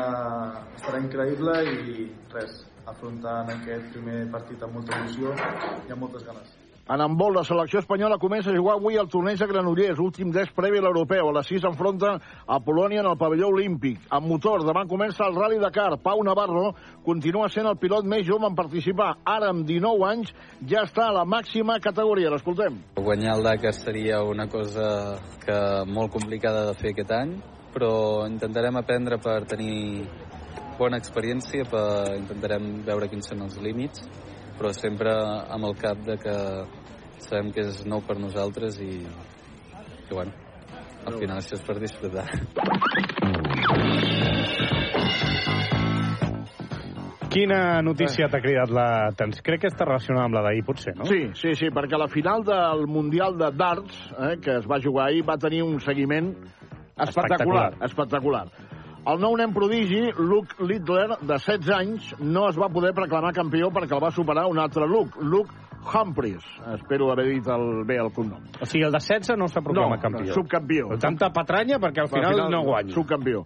[0.77, 5.35] estarà increïble i res, afrontant aquest primer partit amb molta il·lusió
[5.89, 6.55] i amb moltes ganes.
[6.85, 10.51] En handbol, la selecció espanyola comença a jugar avui al torneig de Granollers, últim des
[10.53, 11.31] previ a l'europeu.
[11.31, 12.11] A les 6 s'enfronta
[12.45, 14.03] a Polònia en el pavelló olímpic.
[14.13, 15.97] Amb motor, demà comença el Rally Dakar.
[16.05, 16.75] Pau Navarro
[17.07, 19.15] continua sent el pilot més jove en participar.
[19.25, 20.35] Ara, amb 19 anys,
[20.69, 22.29] ja està a la màxima categoria.
[22.35, 22.77] L'escoltem.
[23.01, 27.39] Guanyar el Dakar seria una cosa que molt complicada de fer aquest any,
[27.75, 30.07] però intentarem aprendre per tenir
[30.79, 34.07] bona experiència, per, intentarem veure quins són els límits,
[34.59, 35.13] però sempre
[35.55, 36.39] amb el cap de que
[37.25, 39.03] sabem que és nou per nosaltres i
[40.09, 40.33] que, bueno,
[41.05, 42.27] al final això és per disfrutar.
[47.35, 49.43] Quina notícia t'ha cridat l'atenció?
[49.43, 51.07] Crec que està relacionada amb la d'ahir, potser, no?
[51.11, 55.09] Sí, sí, sí, perquè la final del Mundial de Darts, eh, que es va jugar
[55.09, 56.31] ahir, va tenir un seguiment
[56.97, 57.75] espectacular.
[57.83, 58.47] Espectacular.
[59.05, 63.69] El nou nen prodigi, Luke Littler, de 16 anys, no es va poder proclamar campió
[63.75, 65.53] perquè el va superar un altre Luke, Luke
[65.85, 66.45] Humphries.
[66.73, 68.41] Espero haver dit el, bé el cognom.
[68.57, 70.33] O sigui, el de 16 no s'ha proclamat no, campió.
[70.33, 70.89] subcampió.
[70.95, 72.95] Però tanta patranya perquè al final, Al final no guanya.
[72.97, 73.45] Subcampió.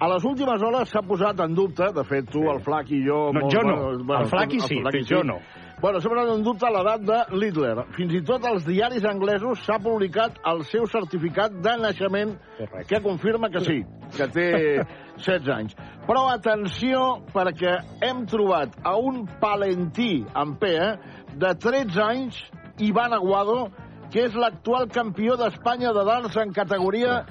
[0.00, 3.18] A les últimes hores s'ha posat en dubte, de fet tu, el Flac i jo...
[3.36, 3.90] No, jo no.
[4.16, 4.78] El Flaqui sí,
[5.10, 5.36] jo no.
[5.80, 7.86] Bueno, posat en dubte l'edat de Littler.
[7.96, 12.84] Fins i tot als diaris anglesos s'ha publicat el seu certificat de naixement Correcte.
[12.90, 13.78] que confirma que sí,
[14.12, 14.48] que té
[15.16, 15.72] 16 anys.
[16.04, 20.98] Però atenció, perquè hem trobat a un palentí en P, eh,
[21.40, 22.42] de 13 anys,
[22.78, 23.70] Ivan Aguado,
[24.12, 27.22] que és l'actual campió d'Espanya de darts en categoria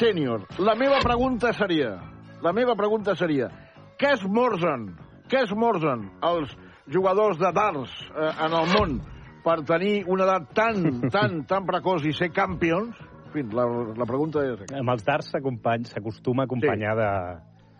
[0.00, 0.48] sènior.
[0.58, 1.94] La meva pregunta seria,
[2.42, 3.46] la meva pregunta seria,
[3.94, 4.90] què esmorzen,
[5.30, 6.50] què esmorzen els
[6.90, 8.98] jugadors de darts eh, en el món
[9.42, 12.98] per tenir una edat tan, tan, tan precoç i ser campions?
[13.26, 13.64] En fi, la,
[13.96, 14.82] la pregunta és aquesta.
[14.82, 17.08] Amb els darts s'acostuma a acompanyar de...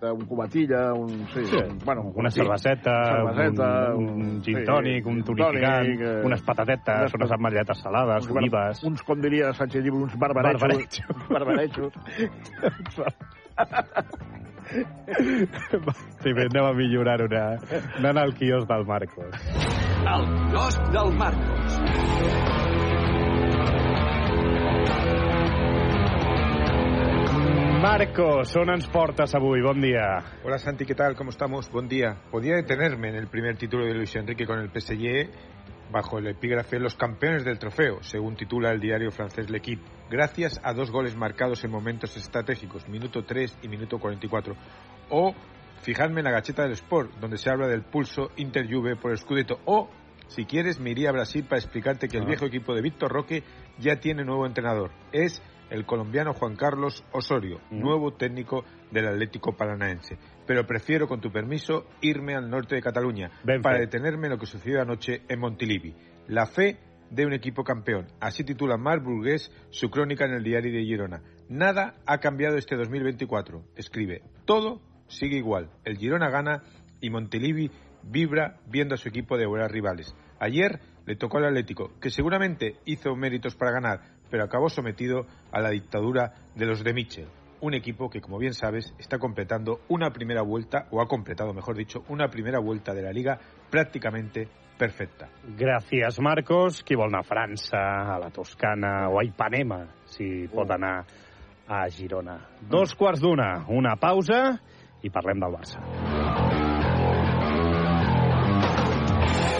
[0.02, 1.28] Un cubatilla, un...
[1.30, 5.86] Sí, Sí, un, bueno, una cerveseta, cerveseta, un, un gin sí, tònic, un un tonificant,
[5.86, 8.82] tònic, eh, unes patatetes, unes unes ametlletes salades, uns olives...
[8.90, 10.98] Uns, com diria Sánchez Llibre, uns barbarejos.
[11.30, 11.92] Barbarejos.
[12.66, 13.12] barbarejos.
[14.72, 17.42] Sí, bé, anem a millorar una...
[17.98, 19.34] anant al quios del Marcos.
[20.02, 21.78] El quiosc del Marcos.
[27.82, 29.60] Marcos, on ens portes avui?
[29.60, 30.22] Bon dia.
[30.44, 31.16] Hola Santi, ¿qué tal?
[31.16, 31.70] ¿Cómo estamos?
[31.70, 32.16] Buen día.
[32.30, 35.28] Podía detenerme en el primer título de Luis Enrique con el PSG
[35.90, 39.82] bajo el epígrafe Los campeones del trofeo, según titula el diario francés L'Equipe,
[40.12, 44.54] gracias a dos goles marcados en momentos estratégicos, minuto 3 y minuto 44.
[45.08, 45.34] O
[45.80, 49.60] fijarme en la gacheta del Sport, donde se habla del pulso Inter-Juve por el Scudetto.
[49.64, 49.88] O,
[50.28, 52.26] si quieres, me iría a Brasil para explicarte que el Ah.
[52.26, 53.42] viejo equipo de Víctor Roque
[53.78, 54.90] ya tiene nuevo entrenador.
[55.12, 60.18] Es el colombiano Juan Carlos Osorio, nuevo técnico del Atlético Paranaense.
[60.46, 63.30] Pero prefiero, con tu permiso, irme al norte de Cataluña
[63.62, 65.94] para detenerme en lo que sucedió anoche en Montilivi.
[66.28, 66.76] La fe
[67.12, 68.06] de un equipo campeón.
[68.20, 71.22] Así titula Marc Burgués su crónica en el diario de Girona.
[71.48, 73.62] Nada ha cambiado este 2024.
[73.76, 75.70] Escribe, todo sigue igual.
[75.84, 76.62] El Girona gana
[77.00, 77.70] y Montilivi
[78.02, 80.14] vibra viendo a su equipo devorar rivales.
[80.40, 85.60] Ayer le tocó al Atlético, que seguramente hizo méritos para ganar, pero acabó sometido a
[85.60, 87.28] la dictadura de los de Michel.
[87.60, 91.76] Un equipo que, como bien sabes, está completando una primera vuelta, o ha completado, mejor
[91.76, 93.38] dicho, una primera vuelta de la liga
[93.70, 94.48] prácticamente
[94.82, 95.28] perfecta.
[95.58, 96.82] Gràcies, Marcos.
[96.86, 97.82] Qui vol anar a França,
[98.14, 100.96] a la Toscana o a Ipanema, si pot anar
[101.68, 102.38] a Girona.
[102.60, 104.42] Dos quarts d'una, una pausa
[105.02, 105.82] i parlem del Barça.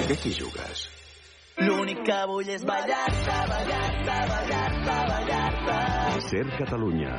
[0.08, 0.88] Què t'hi jugues?
[1.62, 5.78] L'únic que vull és ballar-te, ballar-te, ballar-te, ballar-te.
[6.26, 7.14] Ser Catalunya.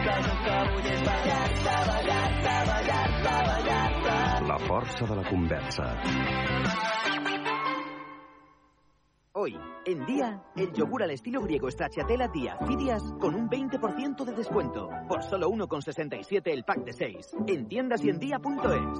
[0.00, 3.89] Que el que vull és ballar-te, ballar-te, ballar-te, ballar-te.
[4.46, 6.00] La força de la conversa.
[9.32, 14.32] Hoy, en día, el yogur al estilo griego Stracciatella Día Fidias con un 20% de
[14.32, 14.88] descuento.
[15.08, 17.36] Por solo 1,67 el pack de 6.
[17.46, 18.98] En tiendas y en día.es.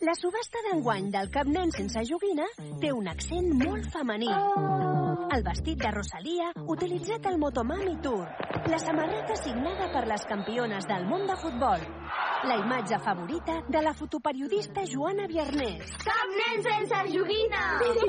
[0.00, 2.44] La subhasta d'enguany del Cap Nen sense joguina
[2.82, 5.05] té un accent molt femení.
[5.16, 8.26] El vestit de Rosalia, utilitzat al Motomami Tour.
[8.70, 11.84] La samarreta signada per les campiones del món de futbol.
[12.46, 15.94] La imatge favorita de la fotoperiodista Joana Viernès.
[16.04, 17.62] Cap nen sense joguina!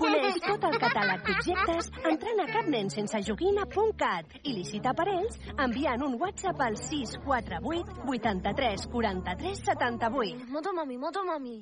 [0.04, 6.68] Coneix tot el catàleg d'objectes entrant a capnensensejoguina.cat i licita per ells enviant un WhatsApp
[6.68, 10.52] al 648 83 43 78.
[10.52, 11.58] Motomami, motomami.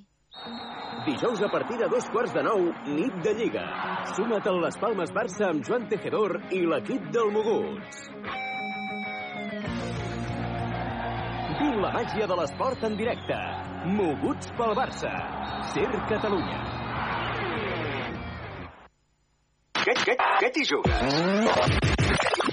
[1.06, 3.64] Dijous a partir de dos quarts de nou, nit de Lliga.
[4.16, 8.02] Suma't al Les Palmes Barça amb Joan Tejedor i l'equip del Moguts.
[11.60, 13.38] Viu la màgia de l'esport en directe.
[13.96, 15.14] Moguts pel Barça.
[15.74, 16.62] Ser Catalunya.
[19.86, 21.76] Què, què, què t'hi jugues?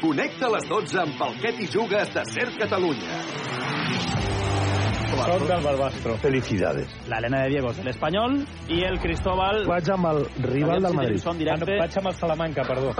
[0.02, 3.22] Connecta a les 12 amb el Què t'hi jugues de Ser Catalunya.
[5.12, 6.16] Soc del Barbastro.
[6.18, 6.88] Felicidades.
[7.08, 8.38] La Elena de Diego és l'Espanyol
[8.72, 9.62] i el Cristóbal...
[9.68, 11.20] Vaig amb el rival del Madrid.
[11.26, 11.72] Ah, directe...
[11.72, 12.92] no, vaig amb el Salamanca, perdó.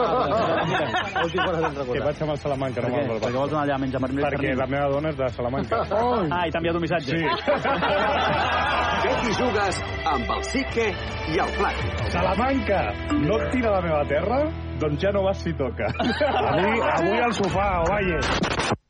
[1.93, 3.39] que vaig amb el Salamanca, no amb el Perquè Barbastro.
[3.41, 5.83] vols anar allà a menjar marmell Perquè la meva dona és de Salamanca.
[5.93, 7.17] Ah, i t'ha enviat un missatge.
[7.17, 7.23] Sí.
[9.03, 9.81] Què t'hi jugues
[10.13, 10.89] amb el Sique
[11.33, 11.81] i el Flac.
[12.15, 12.83] Salamanca,
[13.23, 14.43] no et tira la meva terra?
[14.83, 15.91] Doncs ja no vas si toca.
[16.53, 18.81] Avui, avui al sofà, Ovalle.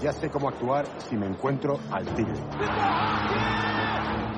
[0.00, 2.36] Ya sé cómo actuar si me encuentro al tigre.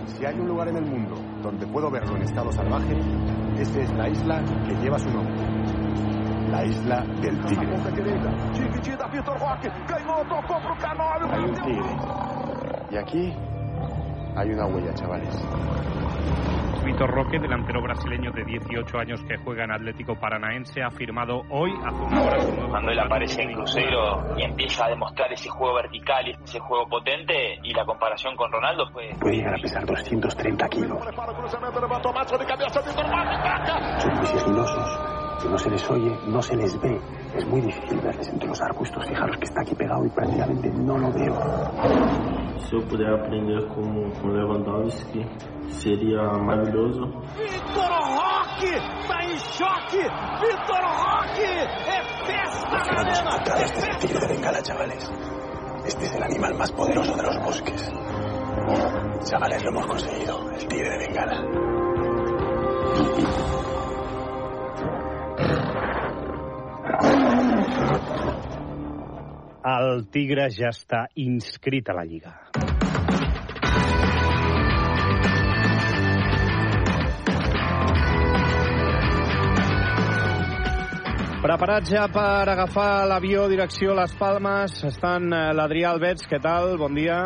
[0.07, 2.99] Si hay un lugar en el mundo donde puedo verlo en estado salvaje,
[3.59, 5.35] esa es la isla que lleva su nombre.
[6.51, 7.75] La isla del tigre.
[11.31, 11.97] Hay un tigre.
[12.91, 13.37] Y aquí
[14.37, 15.37] hay una huella, chavales.
[16.85, 21.71] Vitor Roque, delantero brasileño de 18 años que juega en Atlético Paranaense, ha firmado hoy,
[21.85, 25.49] hace una hora, su nuevo Cuando él aparece en Cruzeiro y empieza a demostrar ese
[25.51, 29.11] juego vertical y ese juego potente y la comparación con Ronaldo fue...
[29.21, 30.99] Puede llegar a pesar 230 kilos.
[33.99, 35.10] Son muy sigilosos.
[35.43, 37.01] Que no se les oye, no se les ve.
[37.35, 39.07] Es muy difícil verles entre los arbustos.
[39.07, 41.35] Fijaros que está aquí pegado y prácticamente no lo veo.
[42.69, 45.27] Se eu puder aprender com com Lewandowski,
[45.69, 47.01] seria maravilhoso.
[47.37, 50.03] Vitor Roque tá em choque!
[50.41, 51.43] Vitor Roque!
[51.43, 53.33] É festa na arena!
[53.65, 55.11] Este es de Bengala, chavales.
[55.87, 57.91] Este es el animal más poderoso de los bosques.
[59.25, 60.51] Chavales, lo hemos conseguido.
[60.53, 61.43] El tigre de Bengala.
[69.71, 72.33] El Tigre ja està inscrit a la Lliga.
[81.41, 84.75] Preparats ja per agafar l'avió direcció Les Palmes.
[84.85, 86.75] Estan eh, l'Adrià Albets, què tal?
[86.77, 87.23] Bon dia.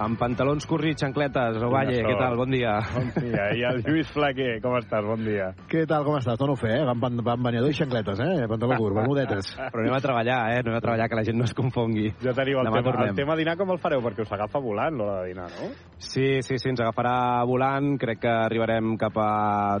[0.00, 2.32] Amb pantalons currits, xancletes, Ovalle, què tal?
[2.40, 2.78] Bon dia.
[2.94, 3.50] Bon dia.
[3.52, 5.04] I el Lluís Flaquer, com estàs?
[5.04, 5.50] Bon dia.
[5.68, 6.38] Què tal, com estàs?
[6.40, 6.86] Dono fe, eh?
[6.88, 8.46] Van, van, van banyador i xancletes, eh?
[8.48, 9.50] Pantaló curt, bermudetes.
[9.74, 10.62] Però anem a treballar, eh?
[10.62, 12.06] Anem a treballar, que la gent no es confongui.
[12.24, 13.12] Ja teniu el Demà tema, tornem.
[13.12, 14.00] el tema dinar com el fareu?
[14.06, 15.68] Perquè us agafa volant l'hora de dinar, no?
[16.00, 17.92] Sí, sí, sí, ens agafarà volant.
[18.00, 19.30] Crec que arribarem cap a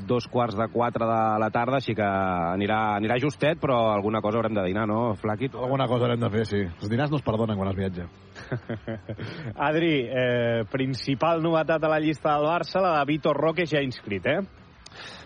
[0.04, 4.36] dos quarts de quatre de la tarda, així que anirà, anirà justet, però alguna cosa
[4.42, 5.56] haurem de dinar, no, Flaquit?
[5.56, 6.62] Alguna cosa haurem de fer, sí.
[6.68, 8.10] Els dinars no es perdonen quan es viatja.
[9.68, 14.26] Adri, eh, principal novetat a la llista del Barça, la de Vitor Roque ja inscrit,
[14.26, 14.40] eh?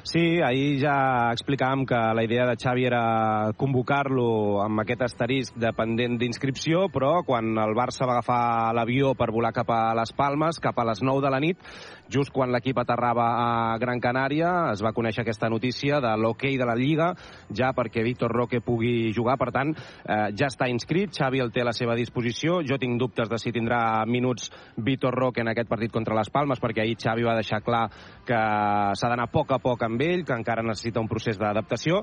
[0.04, 6.18] Sí, ahir ja explicàvem que la idea de Xavi era convocar-lo amb aquest asterisc dependent
[6.20, 10.76] d'inscripció, però quan el Barça va agafar l'avió per volar cap a les Palmes, cap
[10.76, 11.64] a les 9 de la nit,
[12.12, 16.68] just quan l'equip aterrava a Gran Canària, es va conèixer aquesta notícia de l'hoquei de
[16.68, 17.14] la Lliga,
[17.48, 21.64] ja perquè Víctor Roque pugui jugar, per tant, eh, ja està inscrit, Xavi el té
[21.64, 25.72] a la seva disposició, jo tinc dubtes de si tindrà minuts Víctor Roque en aquest
[25.72, 27.88] partit contra les Palmes, perquè ahir Xavi va deixar clar
[28.28, 32.02] que s'ha d'anar a poc a poc amb ell, que encara necessita un procés d'adaptació,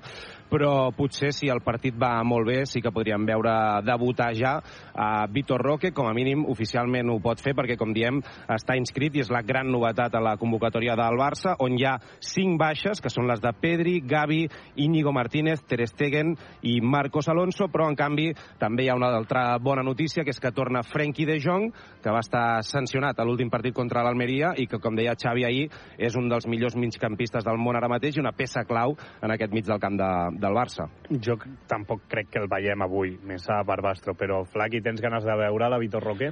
[0.51, 3.54] però potser si el partit va molt bé sí que podríem veure
[3.86, 4.58] debutar ja
[4.95, 9.15] a Vitor Roque, com a mínim oficialment ho pot fer perquè, com diem, està inscrit
[9.15, 13.01] i és la gran novetat a la convocatòria del Barça, on hi ha cinc baixes,
[13.01, 14.45] que són les de Pedri, Gavi,
[14.82, 16.36] Íñigo Martínez, Ter Stegen
[16.67, 20.39] i Marcos Alonso, però en canvi també hi ha una altra bona notícia, que és
[20.39, 21.69] que torna Frenkie de Jong,
[22.01, 25.67] que va estar sancionat a l'últim partit contra l'Almeria i que, com deia Xavi ahir,
[25.97, 29.54] és un dels millors migcampistes del món ara mateix i una peça clau en aquest
[29.58, 30.88] mig del camp de, del Barça.
[31.10, 35.38] Jo tampoc crec que el veiem avui, més a Barbastro, però Flaqui, tens ganes de
[35.46, 36.32] veure la Vitor Roque?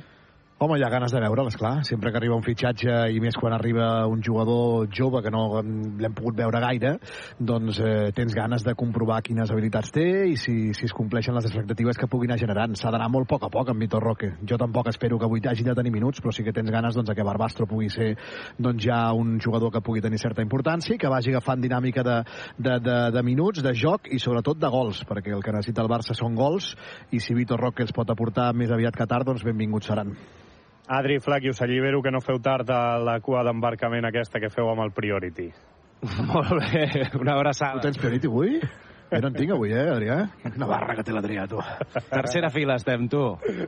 [0.62, 1.86] Home, hi ha ganes de veure'l, esclar.
[1.88, 6.15] Sempre que arriba un fitxatge, i més quan arriba un jugador jove que no l'hem
[6.17, 6.89] pogut veure gaire,
[7.39, 11.48] doncs eh, tens ganes de comprovar quines habilitats té i si, si es compleixen les
[11.48, 12.76] expectatives que puguin anar generant.
[12.76, 14.34] S'ha d'anar molt a poc a poc amb Vitor Roque.
[14.52, 17.13] Jo tampoc espero que avui hagi de tenir minuts, però sí que tens ganes doncs,
[17.15, 18.10] que Barbastro pugui ser
[18.58, 22.17] doncs, ja un jugador que pugui tenir certa importància i que vagi agafant dinàmica de,
[22.58, 25.93] de, de, de minuts, de joc i sobretot de gols, perquè el que necessita el
[25.95, 26.74] Barça són gols
[27.15, 30.17] i si Vitor Roque els pot aportar més aviat que tard, doncs benvinguts seran.
[30.89, 34.71] Adri, Flaqui, us allibero que no feu tard a la cua d'embarcament aquesta que feu
[34.71, 35.52] amb el Priority.
[36.32, 36.86] Molt bé,
[37.19, 37.78] una abraçada.
[37.78, 38.56] Tu tens Priority avui?
[39.10, 40.17] Jo no en tinc avui, eh, Adrià?
[40.41, 41.62] Quina barra que té l'Adrià, tu.
[42.10, 43.21] Tercera fila estem, tu.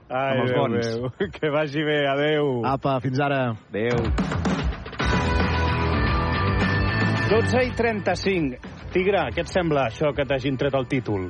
[0.09, 0.89] Ai, amb els Déu bons.
[0.89, 1.29] meu.
[1.37, 2.51] Que vagi bé, adeu.
[2.65, 3.41] Apa, fins ara.
[3.69, 4.01] Adeu.
[7.31, 8.57] 12 i 35.
[8.91, 11.29] Tigre, què et sembla això que t'hagin tret el títol?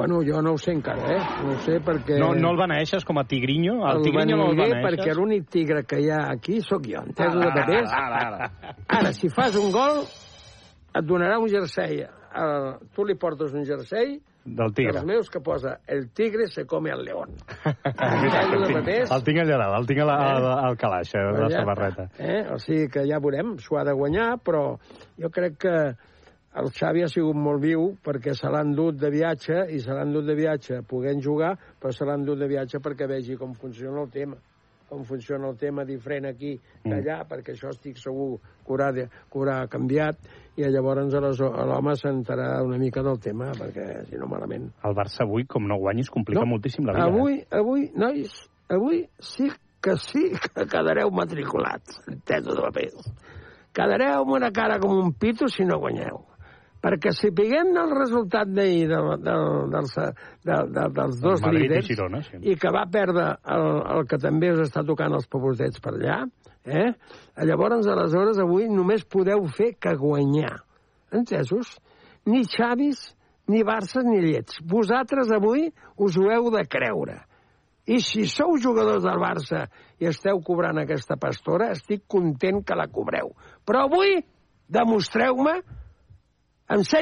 [0.00, 1.24] Bueno, jo no ho sé encara, eh?
[1.44, 2.16] No ho sé perquè...
[2.16, 3.74] No, no el beneeixes com a tigrinho?
[3.84, 4.86] El, el tigrinho no el beneiré beneeixes?
[4.86, 7.92] perquè l'únic tigre que hi ha aquí sóc jo, entesos de papers?
[7.92, 8.48] ara, ara.
[8.96, 10.00] Ara, si fas un gol,
[10.96, 12.00] et donarà un jersei.
[12.30, 14.94] Uh, tu li portes un jersei Del tigre.
[14.96, 17.36] dels meus que posa el tigre se come al león.
[17.66, 22.08] el, tinc, allà dalt, el tinc a la, al, al calaix, eh, la samarreta.
[22.16, 22.46] Eh?
[22.54, 24.78] O sigui que ja veurem, s'ho ha de guanyar, però
[25.20, 25.74] jo crec que
[26.58, 30.12] el Xavi ha sigut molt viu perquè se l'han dut de viatge i se l'han
[30.12, 34.02] dut de viatge podent jugar, però se l'han dut de viatge perquè vegi com funciona
[34.02, 34.36] el tema
[34.90, 39.04] com funciona el tema diferent aquí que allà, perquè això estic segur que haurà, de,
[39.06, 40.18] que haurà canviat
[40.58, 44.66] i llavors l'home s'entarà una mica del tema, perquè si no malament.
[44.82, 46.50] El Barça avui, com no guanyis, complica No.
[46.56, 47.06] moltíssim la vida.
[47.06, 47.12] eh?
[47.14, 48.34] Avui, avui, nois,
[48.68, 49.46] avui sí
[49.80, 53.12] que sí que quedareu matriculats, entesos de papers.
[53.72, 56.18] Quedareu amb una cara com un pito si no guanyeu.
[56.80, 61.88] Perquè si piguem el resultat d'ahir del, del, de, de, dels dos Madrid i líders
[61.90, 62.40] Girona, sí.
[62.40, 63.66] i que va perdre el,
[63.96, 66.22] el que també us està tocant els pebosets per allà,
[66.64, 66.88] eh?
[67.44, 70.54] llavors, aleshores, avui només podeu fer que guanyar.
[71.12, 71.74] Entesos?
[72.24, 73.10] Ni Xavis,
[73.50, 74.60] ni Barça, ni llets.
[74.64, 75.68] Vosaltres avui
[76.00, 77.18] us ho heu de creure.
[77.90, 79.64] I si sou jugadors del Barça
[80.00, 83.32] i esteu cobrant aquesta pastora, estic content que la cobreu.
[83.66, 84.20] Però avui
[84.70, 85.58] demostreu-me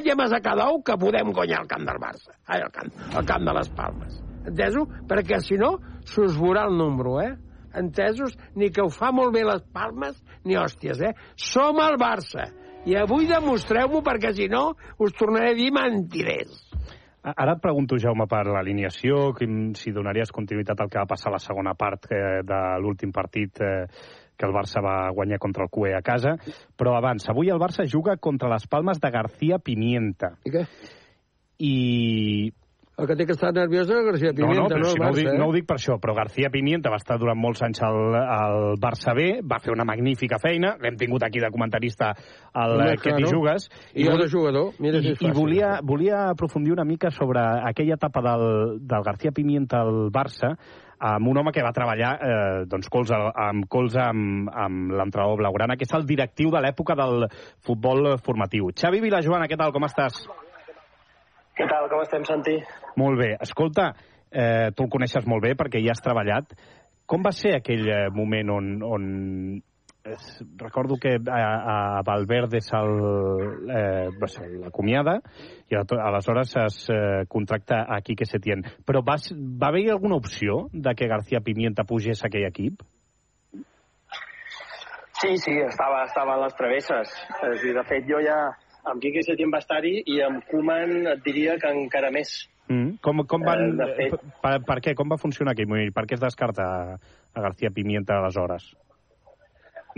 [0.04, 3.26] llemes a cada ou que podem guanyar el camp del Barça, ai, el camp, el
[3.26, 4.22] camp de les Palmes.
[4.48, 4.88] Entesos?
[5.09, 5.76] Perquè si no,
[6.09, 7.35] s'us veurà el número, eh?
[7.76, 8.37] Entesos?
[8.57, 11.12] Ni que ho fa molt bé les Palmes, ni hòsties, eh?
[11.37, 12.48] Som el Barça.
[12.88, 16.64] I avui demostreu-m'ho perquè si no us tornaré a dir mentirers.
[17.28, 19.35] Ara et pregunto, Jaume, per l'alineació,
[19.76, 23.85] si donaries continuïtat al que va passar la segona part eh, de l'últim partit eh,
[24.38, 26.37] que el Barça va guanyar contra el CUE a casa.
[26.79, 30.37] Però abans, avui el Barça juga contra les Palmes de García Pimienta.
[30.46, 30.64] I què?
[31.59, 32.53] I...
[32.98, 35.09] El que té que estar nerviós és García No, no, Pimienta, però no, si no,
[35.11, 35.35] ho dic, eh?
[35.38, 38.57] no ho dic per això, però García Pimienta va estar durant molts anys al, al
[38.83, 42.09] Barça B, va fer una magnífica feina, l'hem tingut aquí de comentarista
[42.59, 43.68] al eh, Que t'hi jugues.
[43.94, 45.37] I vol- de jugador, mira si I, és i fàcil.
[45.38, 47.38] volia, volia aprofundir una mica sobre
[47.70, 50.57] aquella etapa del, del García Pimienta al Barça,
[50.99, 55.77] amb un home que va treballar eh, doncs, colze, amb colze amb, amb l'entrenador Blaugrana,
[55.79, 57.29] que és el directiu de l'època del
[57.67, 58.73] futbol formatiu.
[58.75, 60.25] Xavi Vilajoana, què tal, com estàs?
[61.59, 62.59] Què tal, com estem, Santi?
[62.99, 63.33] Molt bé.
[63.43, 63.93] Escolta,
[64.31, 66.55] eh, tu el coneixes molt bé perquè hi has treballat.
[67.09, 69.09] Com va ser aquell eh, moment on, on
[70.57, 75.18] recordo que a, a Valverde se'l eh, se l'acomiada
[75.71, 78.62] i a- aleshores es eh, contracta a Quique Setién.
[78.87, 82.83] Però va, va haver alguna opció de que García Pimienta pugés a aquell equip?
[85.18, 87.11] Sí, sí, estava, estava a les travesses.
[87.42, 88.37] És dir, de fet, jo ja
[88.88, 92.47] amb Quique Setién va estar-hi i amb Koeman et diria que encara més.
[92.68, 92.99] Mm.
[93.03, 93.81] Com, com van...
[93.83, 94.94] Eh, fet- per, per què?
[94.94, 95.90] Com va funcionar aquell moment?
[95.97, 98.71] Per què es descarta a García Pimienta aleshores?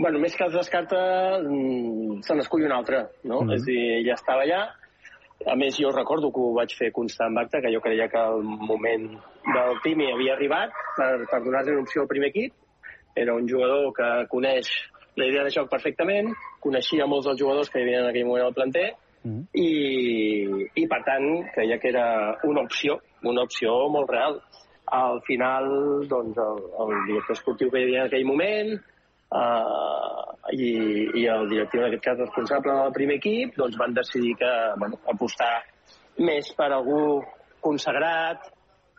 [0.01, 0.99] Bueno, més que es descarta,
[1.39, 3.41] mm, se n'escull un altre, no?
[3.41, 3.53] Mhm.
[3.53, 4.61] És a dir, ja estava allà.
[5.45, 8.17] A més, jo recordo que ho vaig fer constar amb acte, que jo creia que
[8.17, 9.05] el moment
[9.55, 12.53] del Pimi havia arribat per, per donar-li una opció al primer equip.
[13.15, 14.67] Era un jugador que coneix
[15.15, 18.45] la idea de joc perfectament, coneixia molts dels jugadors que hi havia en aquell moment
[18.45, 18.89] al planter,
[19.53, 19.69] i,
[20.81, 22.05] i per tant creia que era
[22.43, 24.41] una opció, una opció molt real.
[24.91, 25.67] Al final,
[26.07, 28.79] doncs, el, el director esportiu que hi havia en aquell moment
[29.31, 30.71] uh, i,
[31.21, 34.51] i el directiu, en aquest cas responsable del primer equip, doncs van decidir que
[34.81, 35.51] bueno, apostar
[36.19, 37.21] més per algú
[37.63, 38.49] consagrat,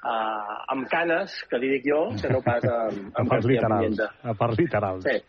[0.02, 3.68] uh, amb canes, que li dic jo, que no pas amb, A amb parts García
[3.68, 4.02] literals.
[4.22, 5.06] A parts literals.
[5.08, 5.20] Sí.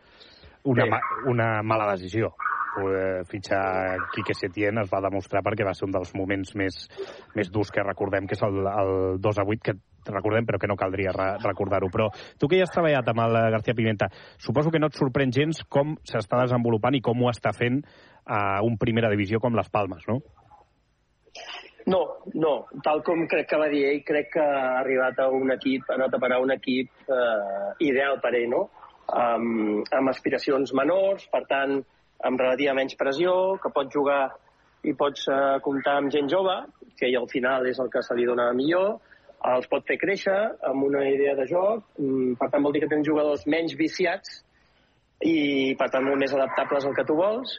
[0.64, 0.90] Una, Sí.
[0.90, 2.34] ma una mala decisió.
[2.74, 6.88] Poder fitxar Quique Setién es va demostrar perquè va ser un dels moments més,
[7.36, 9.76] més durs que recordem, que és el, el 2 a 8, que
[10.12, 11.90] recordem però que no caldria re recordar-ho.
[11.94, 15.34] Però tu que ja has treballat amb el García Pimenta, suposo que no et sorprèn
[15.34, 17.82] gens com s'està desenvolupant i com ho està fent
[18.26, 20.22] a un primera divisió com les Palmes, no?
[21.86, 22.00] No,
[22.34, 22.54] no.
[22.84, 25.98] Tal com crec que va dir ell, crec que ha arribat a un equip, ha
[25.98, 28.64] anat a parar un equip eh, ideal per ell, no?
[29.20, 31.82] Amb, amb aspiracions menors, per tant,
[32.24, 34.22] amb relativa menys pressió, que pots jugar
[34.88, 36.56] i pots eh, comptar amb gent jove,
[37.00, 38.96] que al final és el que se li dona millor,
[39.52, 40.36] els pot fer créixer
[40.70, 44.42] amb una idea de joc, mm, per tant vol dir que tens jugadors menys viciats
[45.24, 47.58] i per tant molt més adaptables al que tu vols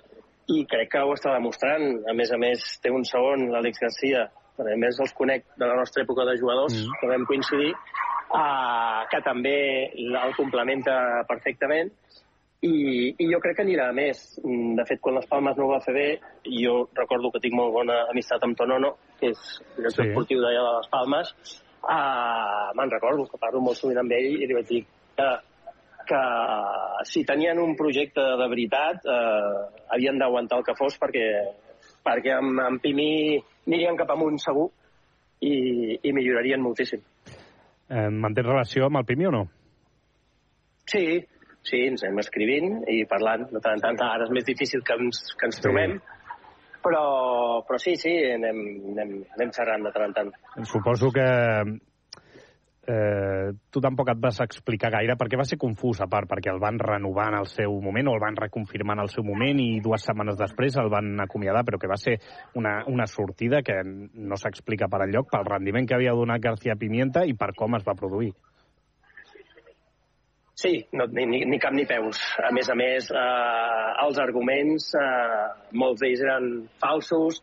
[0.52, 2.02] i crec que ho està demostrant.
[2.08, 4.26] A més a més, té un segon, l'Àlex Garcia,
[4.60, 6.98] a més els conec de la nostra època de jugadors, mm.
[7.00, 9.56] que vam coincidir, uh, que també
[9.94, 11.90] el complementa perfectament
[12.64, 14.22] i, i jo crec que anirà a més.
[14.42, 16.06] Mm, De fet, quan les Palmes no ho va fer bé,
[16.60, 19.44] jo recordo que tinc molt bona amistat amb Tonono, que és
[19.76, 20.08] director Sí.
[20.08, 20.08] sí.
[20.08, 21.34] esportiu d'allà de les Palmes,
[21.84, 25.28] uh, me'n recordo que parlo molt sovint amb ell i li vaig dir que
[26.04, 26.20] que
[27.04, 31.26] si tenien un projecte de veritat eh, havien d'aguantar el que fos perquè,
[32.04, 34.68] perquè amb, amb Pimí anirien cap amunt segur
[35.40, 37.02] i, i millorarien moltíssim.
[37.88, 39.44] Eh, mantens relació amb el Pimi o no?
[40.88, 41.04] Sí,
[41.64, 44.04] sí, ens anem escrivint i parlant de tant en tant.
[44.04, 45.72] Ara és més difícil que ens, que ens Sí.
[46.84, 48.60] Però, però sí, sí, anem,
[48.92, 50.32] anem, anem xerrant de tant en tant.
[50.68, 51.26] Suposo que
[52.86, 56.60] eh, tu tampoc et vas explicar gaire perquè va ser confús, a part, perquè el
[56.62, 59.80] van renovar en el seu moment o el van reconfirmar en el seu moment i
[59.84, 62.18] dues setmanes després el van acomiadar, però que va ser
[62.54, 67.24] una, una sortida que no s'explica per enlloc pel rendiment que havia donat García Pimienta
[67.24, 68.34] i per com es va produir.
[70.54, 72.20] Sí, no, ni, ni, ni cap ni peus.
[72.38, 75.44] A més a més, eh, els arguments, eh,
[75.74, 77.40] molts d'ells eren falsos,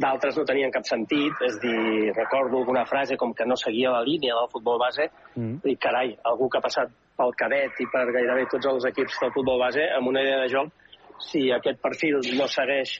[0.00, 4.02] d'altres no tenien cap sentit, és dir, recordo alguna frase com que no seguia la
[4.02, 5.60] línia del futbol base, Mm.
[5.64, 9.32] i carai, algú que ha passat pel cadet i per gairebé tots els equips del
[9.32, 10.72] futbol base, amb una idea de joc,
[11.20, 12.96] si aquest perfil no segueix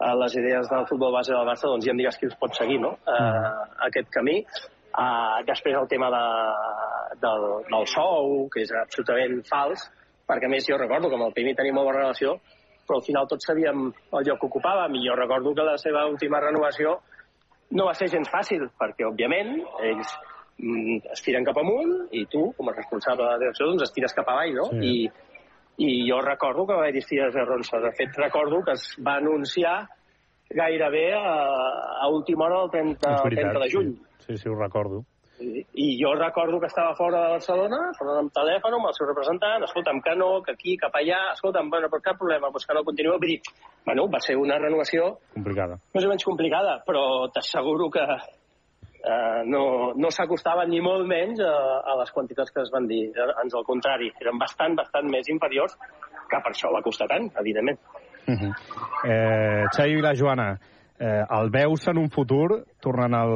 [0.00, 2.54] eh, les idees del futbol base del Barça, doncs ja em digues qui els pot
[2.54, 4.44] seguir, no?, eh, aquest camí.
[5.00, 6.24] Uh, després el tema de,
[7.22, 9.86] del, del sou, que és absolutament fals,
[10.28, 12.34] perquè a més jo recordo que amb el Pimi tenia molt bona relació,
[12.84, 16.04] però al final tots sabíem el lloc que ocupàvem i jo recordo que la seva
[16.10, 16.98] última renovació
[17.78, 19.54] no va ser gens fàcil, perquè òbviament
[19.88, 20.12] ells
[20.58, 23.94] mm, es tiren cap amunt i tu, com a responsable de la direcció, doncs es
[23.96, 24.68] tires cap avall, no?
[24.74, 24.90] Sí.
[24.90, 25.30] I,
[25.86, 27.80] I jo recordo que va haver dies de ronça.
[27.80, 29.78] De fet, recordo que es va anunciar
[30.50, 31.34] gairebé a,
[32.02, 33.92] a última hora del 30, És el 30 de juny.
[33.94, 35.04] Sí, sí, sí ho recordo.
[35.40, 39.06] I, I jo recordo que estava fora de Barcelona, parlant amb telèfon amb el seu
[39.08, 42.76] representant, escolta'm, que no, que aquí, cap allà, escolta'm, bueno, però cap problema, doncs que
[42.76, 43.14] no continuï.
[43.16, 43.38] Vull dir,
[43.86, 45.80] bueno, va ser una renovació Complicada.
[45.94, 49.64] més o menys complicada, però t'asseguro que eh, no,
[49.96, 51.54] no s'acostaven ni molt menys a,
[51.88, 53.06] a les quantitats que es van dir.
[53.16, 55.76] Ans al contrari, eren bastant, bastant més inferiors,
[56.28, 57.80] que per això va costar tant, evidentment.
[58.28, 58.52] Uh -huh.
[59.08, 60.58] eh, Xavi la Joana,
[61.00, 63.34] eh, el veus en un futur tornant al,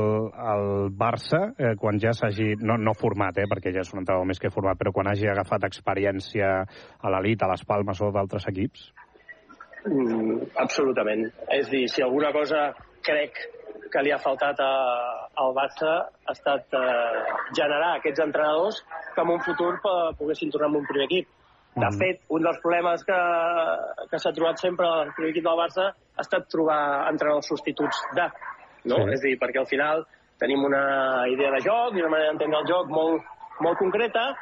[0.53, 4.29] al Barça eh, quan ja s'hagi, no, no format, eh, perquè ja és un entrenador
[4.29, 8.47] més que format, però quan hagi agafat experiència a l'elit, a les Palmes o d'altres
[8.53, 8.91] equips?
[9.85, 11.27] Mm, absolutament.
[11.53, 12.71] És dir, si alguna cosa
[13.05, 13.41] crec
[13.93, 14.73] que li ha faltat a,
[15.41, 17.25] al Barça ha estat eh,
[17.57, 18.81] generar aquests entrenadors
[19.15, 21.29] que en un futur po- poguessin tornar amb un primer equip.
[21.75, 21.99] De Mhm.
[21.99, 23.21] fet, un dels problemes que,
[24.11, 28.29] que s'ha trobat sempre al primer equip del Barça ha estat trobar entrenadors substituts de,
[28.85, 28.97] no?
[28.97, 29.11] Sí.
[29.17, 30.05] És a dir, perquè al final
[30.39, 33.23] tenim una idea de joc i una manera d'entendre el joc molt,
[33.61, 34.35] molt concreta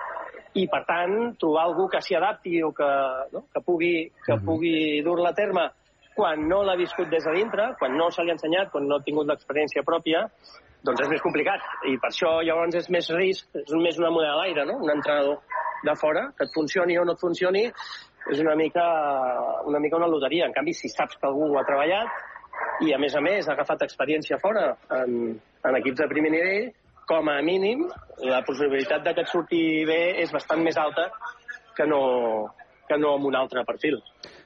[0.55, 2.91] i, per tant, trobar algú que s'hi adapti o que,
[3.33, 3.47] no?
[3.53, 5.71] que pugui, que pugui dur-la a terme
[6.15, 8.97] quan no l'ha viscut des de dintre, quan no se li ha ensenyat, quan no
[8.97, 10.27] ha tingut l'experiència pròpia,
[10.85, 11.61] doncs és més complicat.
[11.89, 14.77] I per això llavors és més risc, és més una moneda a l'aire, no?
[14.85, 15.39] Un entrenador
[15.83, 17.65] de fora, que et funcioni o no et funcioni,
[18.31, 18.85] és una mica,
[19.67, 20.47] una mica una loteria.
[20.47, 23.83] En canvi, si saps que algú ha treballat i, a més a més, ha agafat
[23.87, 26.69] experiència fora en, en equips de primer nivell,
[27.09, 27.89] com a mínim,
[28.23, 31.09] la possibilitat de que et surti bé és bastant més alta
[31.77, 32.03] que no,
[32.89, 33.99] que no amb un altre perfil.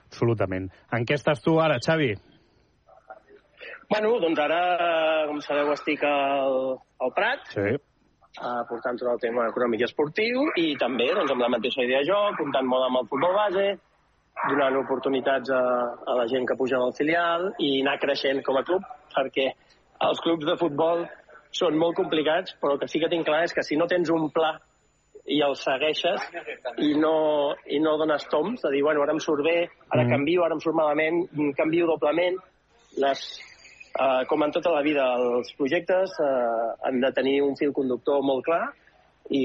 [0.06, 0.70] Absolutament.
[0.96, 2.14] En què estàs tu ara, Xavi?
[3.90, 4.60] Bueno, doncs ara,
[5.28, 6.56] com sabeu, estic al,
[7.02, 7.76] al Prat, Sí.
[8.36, 12.02] Eh, portant tot el tema econòmic i esportiu, i també doncs, amb la mateixa idea
[12.04, 13.66] de joc, comptant molt amb el futbol base,
[14.48, 15.62] donant oportunitats a,
[16.06, 18.84] a la gent que puja del filial i anar creixent com a club,
[19.14, 19.48] perquè
[20.06, 21.06] els clubs de futbol
[21.56, 24.10] són molt complicats, però el que sí que tinc clar és que si no tens
[24.12, 24.52] un pla
[25.26, 26.22] i el segueixes
[26.84, 29.56] i no, i no dones toms, de dir, bueno, ara em surt bé,
[29.88, 30.10] ara Mm.
[30.12, 31.24] canvio, ara em surt malament,
[31.56, 32.36] canvio doblement,
[33.02, 33.24] les,
[33.98, 38.22] eh, com en tota la vida, els projectes eh, han de tenir un fil conductor
[38.24, 38.64] molt clar
[39.30, 39.44] i,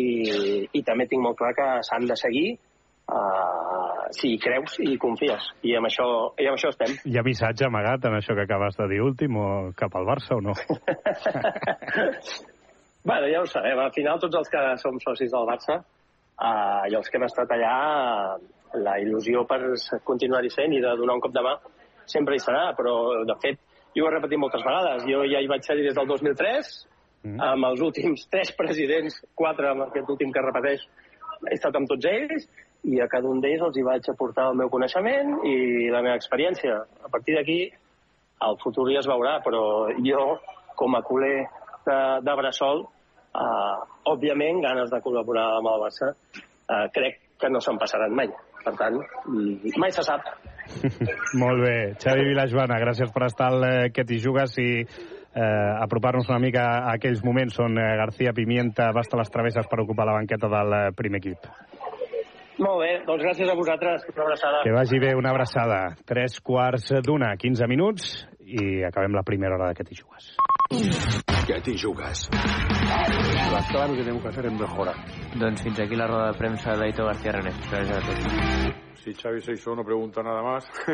[0.72, 5.00] i també tinc molt clar que s'han de seguir eh, si hi creus i hi
[5.02, 5.52] confies.
[5.68, 6.98] I amb això, i amb això estem.
[7.08, 10.38] Hi ha missatge amagat en això que acabes de dir últim o cap al Barça
[10.38, 10.58] o no?
[13.04, 13.80] Bueno, ja ho sabem.
[13.82, 17.50] Al final, tots els que som socis del Barça eh, i els que hem estat
[17.56, 17.72] allà,
[18.38, 18.52] eh,
[18.86, 19.58] la il·lusió per
[20.06, 21.56] continuar-hi sent i de donar un cop de mà
[22.12, 22.94] sempre hi serà, però,
[23.26, 23.58] de fet,
[23.96, 25.06] jo ho he repetit moltes vegades.
[25.10, 26.72] Jo ja hi vaig ser des del 2003,
[27.52, 30.84] amb els últims tres presidents, quatre amb aquest últim que repeteix,
[31.50, 32.48] he estat amb tots ells,
[32.84, 36.18] i a cada un d'ells els hi vaig aportar el meu coneixement i la meva
[36.18, 36.80] experiència.
[37.06, 37.60] A partir d'aquí,
[38.48, 39.64] el futur ja es veurà, però
[40.02, 40.24] jo,
[40.76, 41.46] com a culer
[41.86, 42.82] de, de Bressol,
[43.38, 43.76] eh,
[44.10, 48.30] òbviament, ganes de col·laborar amb el Barça, eh, crec que no se'n passaran mai.
[48.62, 50.28] Per tant, mm, mai se sap.
[51.42, 51.76] Molt bé.
[52.00, 56.68] Xavi Vilajoana, gràcies per estar al eh, Que t'hi jugues i eh, apropar-nos una mica
[56.78, 60.18] a aquells moments on eh, García Pimienta va estar a les travesses per ocupar la
[60.20, 61.50] banqueta del eh, primer equip.
[62.62, 64.06] Molt bé, doncs gràcies a vosaltres.
[64.14, 64.62] Una abraçada.
[64.64, 65.82] Que vagi bé, una abraçada.
[66.06, 68.12] Tres quarts d'una, 15 minuts
[68.46, 70.36] i acabem la primera hora de Que t'hi jugues.
[70.72, 72.30] Que t'hi jugues.
[72.32, 74.96] Las claves que tenemos que hacer es mejorar.
[75.36, 77.52] Doncs fins aquí la roda de premsa d'Aito García René.
[77.68, 78.26] Gràcies a tots.
[79.04, 80.66] Si Xavi Seixó no pregunta nada más.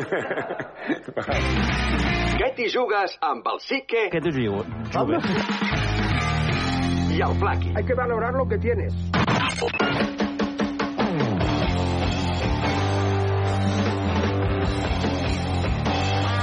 [2.38, 4.66] Que t'hi jugues amb el Sique Què t'hi jugues?
[7.18, 7.72] i el Flaqui.
[7.76, 8.94] Hay que valorar lo que tienes.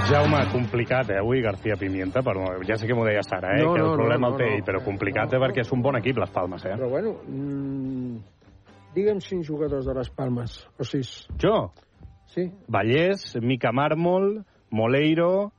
[0.05, 3.73] Jaume, complicat, eh, avui, García Pimienta, però ja sé que m'ho deies ara, eh, No,
[3.73, 4.55] que el no, problema no, el té no.
[4.55, 6.75] ell, però complicat eh, perquè és un bon equip, les Palmes, eh?
[6.77, 8.17] Però bueno, mm,
[8.93, 11.11] digue'm cinc jugadors de les Palmes, o sis.
[11.41, 11.71] Jo?
[12.29, 12.45] Sí.
[12.69, 15.51] Vallès, Mica Mármol, Moleiro,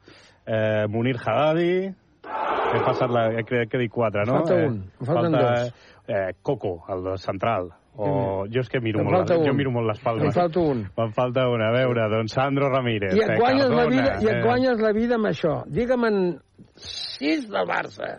[0.46, 1.92] eh, Munir Haddadi...
[2.26, 3.28] He passat la...
[3.30, 4.40] He, crec que he dit quatre, no?
[4.40, 5.74] Falta un, Eh, en falten falta, dos.
[6.08, 7.70] Eh, Coco, el central.
[7.98, 9.56] O, jo és que miro Em molt, les- jo un.
[9.56, 10.24] miro molt les palmes.
[10.26, 10.82] Em falta un.
[10.98, 11.68] Me'n falta una.
[11.70, 13.14] A veure, doncs Sandro Ramírez.
[13.16, 15.54] I et eh, guanyes, la Cardona, vida, i et eh, guanyes la vida amb això.
[15.66, 16.18] Digue'm en
[16.76, 18.18] sis del Barça.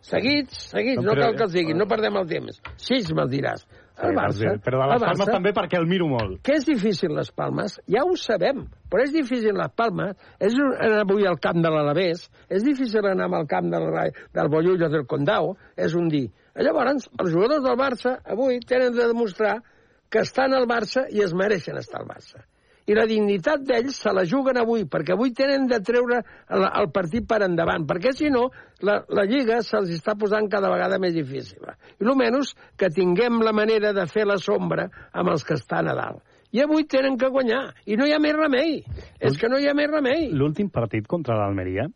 [0.00, 2.62] Seguits, seguits, No, no, però- cal que els diguin, no perdem el temps.
[2.76, 3.66] Sis me'l diràs.
[4.02, 6.40] El Barça, Però de les el Palmes Barça, també perquè el miro molt.
[6.42, 10.74] que és difícil les Palmes, ja ho sabem, però és difícil les Palmes, és un-
[10.80, 14.90] anar avui al camp de l'Alavés, és difícil anar al camp del, Ra- del Bollullos
[14.90, 16.30] del Condau, és un dir.
[16.56, 19.62] Llavors, els jugadors del Barça avui tenen de demostrar
[20.10, 22.42] que estan al Barça i es mereixen estar al Barça.
[22.90, 26.18] I la dignitat d'ells se la juguen avui, perquè avui tenen de treure
[26.50, 28.48] el, el partit per endavant, perquè si no,
[28.86, 31.62] la, la Lliga se'ls està posant cada vegada més difícil.
[32.00, 35.96] I almenys que tinguem la manera de fer la sombra amb els que estan a
[35.98, 36.24] dalt.
[36.50, 38.80] I avui tenen que guanyar, i no hi ha més remei.
[39.22, 40.30] És que no hi ha més remei.
[40.34, 41.86] L'últim partit contra l'Almeria,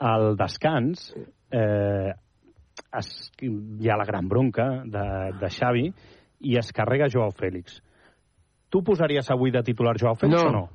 [0.00, 1.10] al descans,
[1.52, 2.14] eh,
[2.96, 3.10] es,
[3.44, 5.06] hi ha la gran bronca de,
[5.40, 5.90] de Xavi
[6.48, 7.82] i es carrega Joao Fèlix.
[8.70, 10.48] Tu posaries avui de titular Joao Fèlix No.
[10.48, 10.68] o no?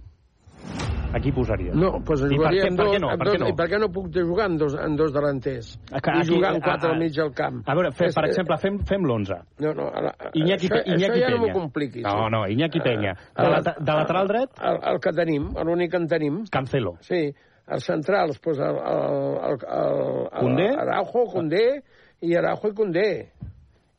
[1.12, 1.74] A qui posaries?
[1.76, 3.08] No, doncs I per què, amb per dos, què no?
[3.12, 3.48] Per dos, què no?
[3.52, 5.74] I per què no puc jugar amb dos, amb dos delanters?
[5.92, 7.58] A- a- I aquí- jugar amb quatre a- a- al mig del camp.
[7.68, 9.42] A veure, fe, És- per eh, exemple, fem, fem l'11.
[9.60, 12.04] No, no, a la, Iñaki, això, Iñaki això ja no m'ho compliquis.
[12.04, 13.14] No, no, Iñaki Peña.
[13.36, 14.50] De, El- la, de lateral dret?
[14.62, 16.46] El, el que tenim, l'únic que en tenim.
[16.50, 16.96] Cancelo.
[17.02, 17.36] Sí,
[17.68, 20.70] els centrals, doncs el, el, el, el, Condé?
[20.80, 21.84] Araujo, Condé,
[22.22, 23.32] i Araujo i Condé.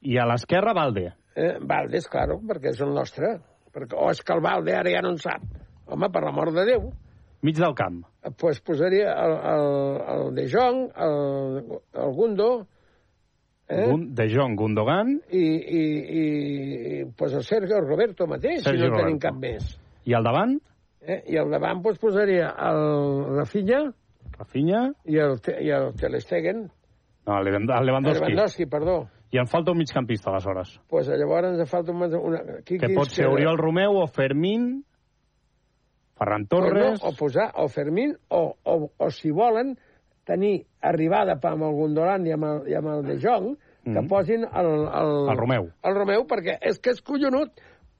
[0.00, 1.12] I a l'esquerra, Valde.
[1.36, 3.36] Eh, Valdes, claro, perquè és el nostre.
[3.72, 5.42] Perquè, o és que el Valde ara ja no en sap.
[5.86, 6.90] Home, per l'amor de Déu.
[7.42, 8.02] Mig del camp.
[8.22, 9.70] Doncs pues posaria el, el,
[10.14, 12.50] el De Jong, el, el Gundo,
[13.68, 13.86] eh?
[14.20, 15.82] De Jong, Gundogan i, i,
[16.20, 16.26] i,
[17.00, 19.26] i pues el Sergio Roberto mateix, Sergio si no en tenim Roberto.
[19.26, 19.72] cap més.
[20.04, 20.54] i al davant?
[21.02, 21.18] Eh?
[21.34, 22.82] I al davant doncs, posaria el
[23.40, 23.80] Rafinha
[24.38, 26.62] Rafinha i el, i el Ter Stegen.
[27.26, 28.22] No, el Levan- el Lewandowski.
[28.24, 28.96] Lewandowski, perdó.
[29.32, 30.74] I em falta un migcampista, aleshores.
[30.92, 32.06] Pues llavors ens falta una...
[32.18, 33.26] una qui, Que pot ser?
[33.32, 34.84] Oriol Romeu o Fermín,
[36.18, 37.00] Ferran Torres...
[37.00, 39.76] O, no, o posar o Fermín, o, o, o si volen
[40.28, 44.06] tenir arribada amb el Gondolan i amb el, i amb el De Jong, que Mhm.
[44.08, 45.64] posin el, el, El Romeu.
[45.82, 47.50] El Romeu, perquè és que és collonut.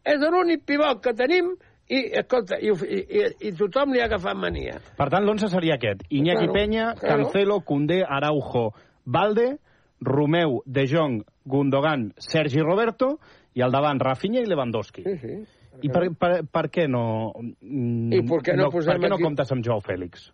[0.05, 1.57] És l'únic pivot que tenim
[1.89, 4.77] i, escolta, i, i, i, tothom li ha agafat mania.
[4.99, 6.05] Per tant, l'11 seria aquest.
[6.11, 7.25] Iñaki Claro, Peña, claro.
[7.25, 8.73] Cancelo, Koundé, Araujo,
[9.05, 9.59] Valde,
[10.05, 13.17] Romeu, De Jong, Gundogan, Sergi Roberto
[13.55, 15.05] i al davant Rafinha i Lewandowski.
[15.07, 15.41] Sí, sí.
[15.83, 17.33] I per, per, per què no...
[17.41, 20.29] mm, I per què no posem per què no aquí- comptes amb Joao Fèlix?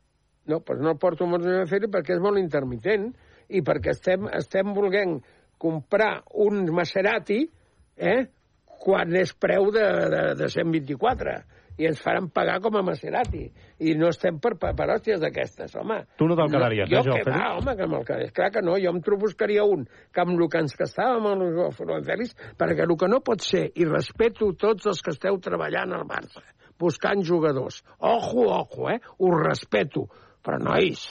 [0.48, 3.10] No, doncs no porto molt a fer perquè és molt intermitent
[3.48, 5.18] i perquè estem, estem volent
[5.60, 7.42] comprar un Maserati
[7.96, 8.20] eh,
[8.78, 11.36] quan és preu de, de, de 124
[11.78, 13.44] i ens faran pagar com a Maserati
[13.86, 16.00] i no estem per, per, per hòsties d'aquestes, home.
[16.18, 18.32] Tu no te'l quedaries, jo eh, Joao que va, home, que me'l quedés.
[18.34, 21.54] Clar que no, jo em buscaria un que amb el que ens gastàvem amb el
[21.56, 25.94] Joao Fèlix, perquè el que no pot ser, i respeto tots els que esteu treballant
[25.94, 26.42] al Barça,
[26.78, 27.82] buscant jugadors.
[27.98, 28.98] Ojo, ojo, eh?
[29.18, 30.08] Us respeto.
[30.42, 31.02] Però, nois,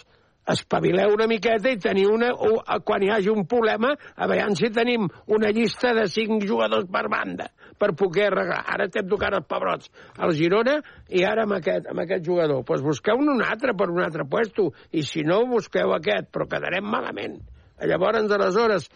[0.54, 2.32] espavileu una miqueta i teniu una...
[2.34, 6.88] O, quan hi hagi un problema, a veure si tenim una llista de cinc jugadors
[6.91, 8.64] per banda per poder arreglar.
[8.74, 10.80] Ara estem tocant els pebrots al Girona
[11.10, 12.62] i ara amb aquest, amb aquest jugador.
[12.62, 16.48] Doncs pues busqueu un altre per un altre puesto i si no, busqueu aquest, però
[16.50, 17.38] quedarem malament.
[17.78, 18.88] Llavors, aleshores,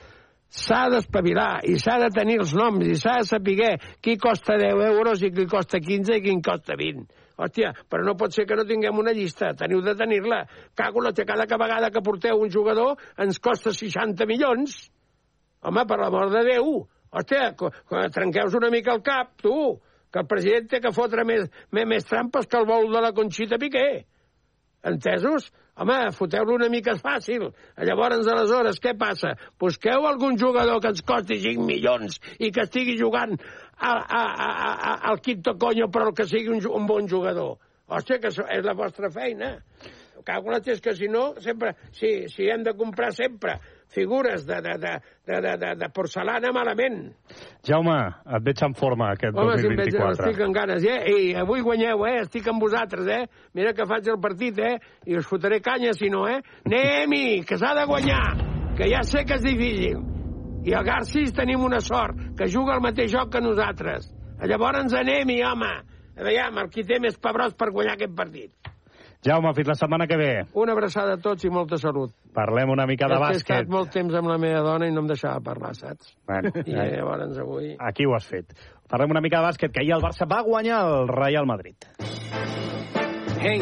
[0.51, 4.83] s'ha d'espavilar i s'ha de tenir els noms i s'ha de saber qui costa 10
[4.89, 7.20] euros i qui costa 15 i qui costa 20.
[7.37, 9.53] Hòstia, però no pot ser que no tinguem una llista.
[9.57, 10.43] Teniu de tenir-la.
[10.75, 14.91] Cago la cada vegada que porteu un jugador ens costa 60 milions.
[15.61, 16.87] Home, per l'amor de Déu.
[17.11, 19.79] Hòstia, co- co- trenqueu una mica el cap, tu.
[20.11, 23.13] Que el president té que fotre més, més, més trampes que el vol de la
[23.13, 24.05] Conxita Piqué.
[24.83, 25.51] Entesos?
[25.81, 27.45] Home, foteu-lo una mica fàcil.
[27.79, 29.31] Llavors, aleshores, què passa?
[29.59, 33.37] Busqueu algun jugador que ens costi 5 milions i que estigui jugant
[33.81, 37.57] a, a, a, a, al quinto coño, però que sigui un, un bon jugador.
[37.91, 39.57] Hòstia, que és la vostra feina.
[40.21, 43.57] La és que si no, sempre, si, si hem de comprar sempre
[43.89, 44.93] figures de, de, de,
[45.25, 47.09] de, de, de, porcelana malament.
[47.65, 47.97] Jaume,
[48.29, 50.29] et veig en forma aquest Home, si em veig, 2024.
[50.29, 50.99] estic en ganes, eh?
[51.09, 52.21] I avui guanyeu, eh?
[52.21, 53.49] Estic amb vosaltres, eh?
[53.57, 54.77] Mira que faig el partit, eh?
[55.09, 56.39] I us fotré canya, si no, eh?
[56.69, 58.25] Anem-hi, que s'ha de guanyar,
[58.77, 60.20] que ja sé que és difícil.
[60.61, 64.11] I a Garcis tenim una sort, que juga el mateix joc que nosaltres.
[64.45, 65.71] Llavors anem-hi, home.
[66.17, 68.51] A veure, el qui té més pebrots per guanyar aquest partit.
[69.25, 70.29] Jaume, fins la setmana que ve.
[70.57, 72.13] Una abraçada a tots i molta salut.
[72.33, 73.55] Parlem una mica de És que he bàsquet.
[73.61, 76.15] estat molt temps amb la meva dona i no em deixava parlar, saps?
[76.25, 77.75] Bueno, I eh, llavors avui...
[77.79, 78.53] Aquí ho has fet.
[78.89, 81.77] Parlem una mica de bàsquet, que ahir el Barça va guanyar el Real Madrid.
[83.43, 83.59] Hey,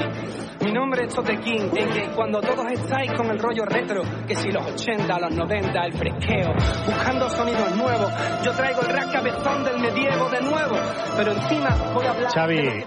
[0.66, 4.52] mi nombre es Tote King, que cuando todos estáis con el rollo retro, que si
[4.52, 6.54] los 80, los 90, el fresqueo,
[6.86, 8.12] buscando sonidos nuevos,
[8.44, 10.76] yo traigo el rap cabezón del medievo de nuevo,
[11.16, 12.30] pero encima voy a hablar...
[12.30, 12.84] Xavi,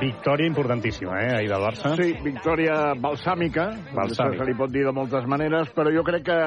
[0.00, 1.94] victòria importantíssima, eh, ahir del Barça.
[1.94, 4.40] Sí, victòria balsàmica, Balsàmica.
[4.40, 6.40] se li pot dir de moltes maneres, però jo crec que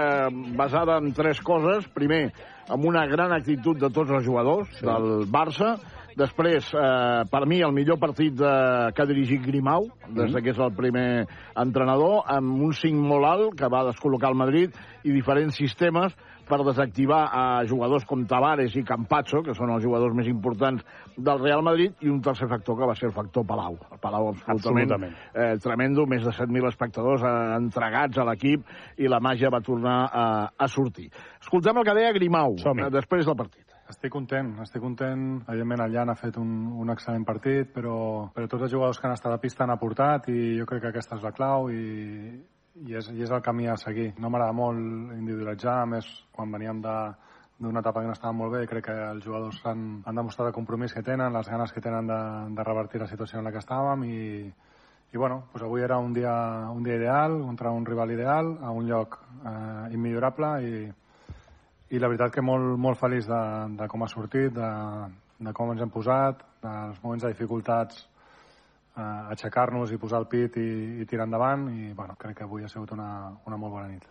[0.58, 1.86] basada en tres coses.
[1.94, 2.32] Primer,
[2.68, 4.88] amb una gran actitud de tots els jugadors sí.
[4.88, 5.76] del Barça.
[6.18, 8.52] Després, eh, per mi, el millor partit de,
[8.94, 10.44] que ha dirigit Grimau, des Mm.
[10.44, 14.72] que és el primer entrenador, amb un 5 molt alt que va descol·locar el Madrid
[15.04, 16.14] i diferents sistemes
[16.48, 20.84] per desactivar a jugadors com Tavares i Campazzo, que són els jugadors més importants
[21.16, 23.78] del Real Madrid, i un tercer factor que va ser el factor Palau.
[23.92, 25.16] El Palau absolutament, Absolutament.
[25.34, 28.66] Eh, tremendo, més de 7.000 espectadors eh, entregats a l'equip
[28.98, 30.26] i la màgia va tornar a,
[30.58, 31.10] a sortir.
[31.42, 33.63] Escoltem el que deia Grimau eh, després del partit.
[33.94, 35.26] Estic content, estic content.
[35.46, 37.98] Evidentment, Jan ha fet un, un excel·lent partit, però,
[38.34, 40.90] però tots els jugadors que han estat a pista han aportat i jo crec que
[40.90, 41.84] aquesta és la clau i,
[42.82, 44.08] i, és, i és el camí a seguir.
[44.18, 46.96] No m'agrada molt individualitzar, a més, quan veníem de,
[47.62, 50.58] d'una etapa que no estava molt bé, crec que els jugadors han, han demostrat el
[50.58, 52.20] compromís que tenen, les ganes que tenen de,
[52.58, 54.24] de revertir la situació en la que estàvem i,
[55.14, 56.34] i bueno, doncs avui era un dia,
[56.74, 60.84] un dia ideal contra un rival ideal, a un lloc eh, immillorable i,
[61.94, 63.44] i la veritat que molt, molt feliç de,
[63.78, 64.72] de com ha sortit, de,
[65.46, 68.08] de com ens hem posat, dels moments de dificultats,
[68.98, 70.68] eh, aixecar-nos i posar el pit i,
[71.04, 73.10] i tirar endavant i bueno, crec que avui ha sigut una,
[73.46, 74.10] una molt bona nit.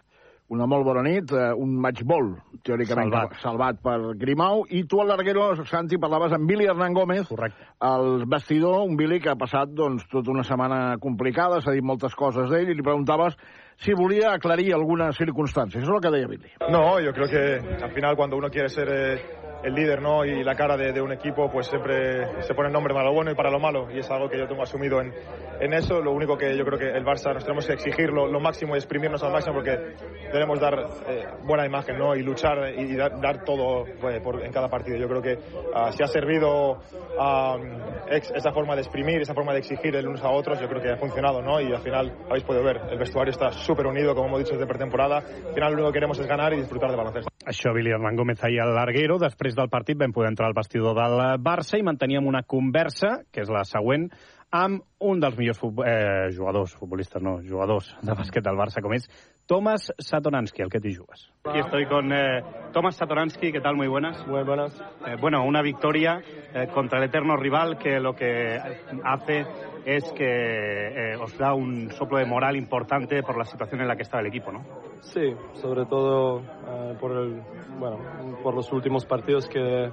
[0.53, 2.35] Una molt bona nit, eh, un match ball,
[2.67, 3.37] teòricament Salvat.
[3.41, 7.67] salvat per Grimau, i tu al larguero, Santi, parlaves amb Billy Hernán Gómez, Correcte.
[7.89, 12.15] el vestidor, un Billy que ha passat doncs, tota una setmana complicada, s'ha dit moltes
[12.15, 13.39] coses d'ell, i li preguntaves
[13.77, 15.83] si volia aclarir algunes circumstàncies.
[15.83, 16.53] Això és el que deia Billy.
[16.71, 19.21] No, yo creo que al final cuando uno quiere ser eh,
[19.63, 20.25] el líder ¿no?
[20.25, 23.15] y la cara de, de, un equipo, pues siempre se pone el nombre para lo
[23.15, 23.89] bueno y para lo malo.
[23.91, 25.13] Y es algo que yo tengo asumido en,
[25.61, 26.01] en eso.
[26.01, 28.75] Lo único que yo creo que el Barça nos tenemos que exigir lo, lo máximo
[28.75, 29.95] y exprimirnos al máximo porque
[30.33, 30.75] debemos dar
[31.09, 32.17] eh, buena imagen ¿no?
[32.17, 34.97] y luchar y, y dar, dar, todo pues, por, en cada partido.
[34.97, 37.57] Yo creo que uh, si ha servido uh,
[38.09, 40.83] ex, esa forma de exprimir, esa forma de exigir el unos a otros, yo creo
[40.83, 41.41] que ha funcionado.
[41.41, 41.61] ¿no?
[41.61, 44.67] Y al final habéis podido ver, el vestuario está súper unido, como hemos dicho desde
[44.67, 45.19] pretemporada.
[45.19, 47.31] Al final lo único que queremos es ganar y disfrutar de baloncesto.
[47.47, 49.19] Això, Billy Hernán Gómez ahir al Larguero.
[49.19, 53.43] Després del partit vam poder entrar al vestidor del Barça i manteníem una conversa, que
[53.43, 54.11] és la següent,
[54.53, 58.93] amb un dels millors futbol, eh, jugadors, futbolistes no, jugadors de bàsquet del Barça, com
[58.93, 59.09] és
[59.49, 61.25] Tomás Satoransky, el que t'hi jugues.
[61.45, 62.43] Aquí estoy con eh,
[62.73, 63.77] Tomás Satoransky, ¿qué tal?
[63.77, 64.25] Muy buenas.
[64.27, 64.79] Muy buenas.
[65.07, 66.21] Eh, bueno, una victoria
[66.55, 68.57] eh, contra el eterno rival que lo que
[69.05, 69.47] hace
[69.85, 73.97] es que eh, os da un soplo de moral importante por la situación en la
[73.97, 74.65] que estaba el equipo, ¿no?
[75.01, 77.43] Sí, sobre todo eh, por, el,
[77.79, 77.99] bueno,
[78.43, 79.91] por los últimos partidos que,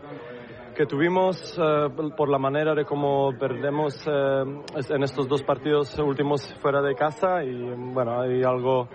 [0.80, 4.44] que tuvimos, eh, por la manera de cómo perdemos eh,
[4.90, 8.88] en estos dos partidos últimos fuera de casa y bueno, hay algo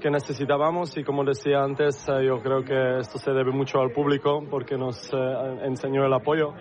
[0.00, 3.90] que necesitábamos y como decía antes, eh, yo creo que esto se debe mucho al
[3.90, 5.10] público porque nos
[5.64, 6.54] enseñó el apoyo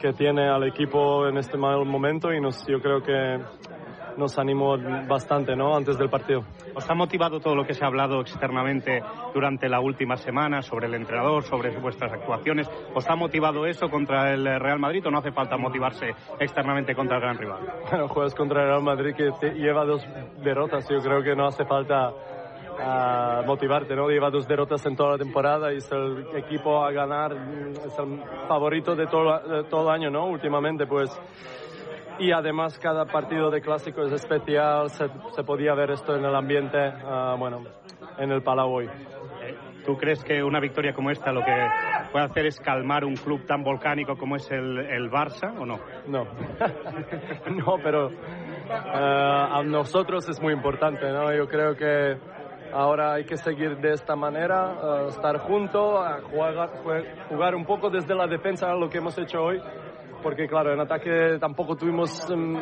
[0.00, 3.38] que tiene al equipo en este mal momento y nos, yo creo que
[4.16, 4.76] nos animó
[5.06, 5.76] bastante ¿no?
[5.76, 6.42] antes del partido.
[6.74, 9.02] ¿Os ha motivado todo lo que se ha hablado externamente
[9.34, 12.68] durante la última semana sobre el entrenador, sobre vuestras actuaciones?
[12.94, 17.16] ¿Os ha motivado eso contra el Real Madrid o no hace falta motivarse externamente contra
[17.16, 17.60] el gran rival?
[17.90, 20.06] Bueno, juegas contra el Real Madrid que lleva dos
[20.42, 20.88] derrotas.
[20.88, 22.12] Yo creo que no hace falta
[22.78, 24.08] a motivarte, ¿no?
[24.08, 28.22] Lleva dos derrotas en toda la temporada y es el equipo a ganar, es el
[28.48, 30.26] favorito de todo, de todo el año, ¿no?
[30.26, 31.10] Últimamente, pues.
[32.18, 36.34] Y además cada partido de clásico es especial, se, se podía ver esto en el
[36.34, 37.62] ambiente, uh, bueno,
[38.18, 38.88] en el Palau hoy.
[39.84, 41.52] ¿Tú crees que una victoria como esta lo que
[42.10, 45.78] puede hacer es calmar un club tan volcánico como es el, el Barça o no?
[46.08, 46.24] No,
[47.50, 51.32] no, pero uh, a nosotros es muy importante, ¿no?
[51.32, 52.16] Yo creo que
[52.76, 55.98] Ahora hay que seguir de esta manera, uh, estar juntos,
[56.30, 56.70] jugar,
[57.26, 59.58] jugar un poco desde la defensa lo que hemos hecho hoy,
[60.22, 62.60] porque claro, en ataque tampoco tuvimos um,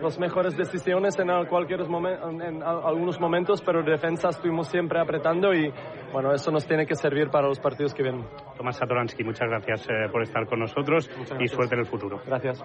[0.00, 4.98] las mejores decisiones en, cualquier momen en, en algunos momentos, pero en defensa estuvimos siempre
[4.98, 5.70] apretando y
[6.10, 8.24] bueno, eso nos tiene que servir para los partidos que vienen.
[8.56, 12.18] Tomás Satoransky, muchas gracias eh, por estar con nosotros y suerte en el futuro.
[12.26, 12.64] Gracias.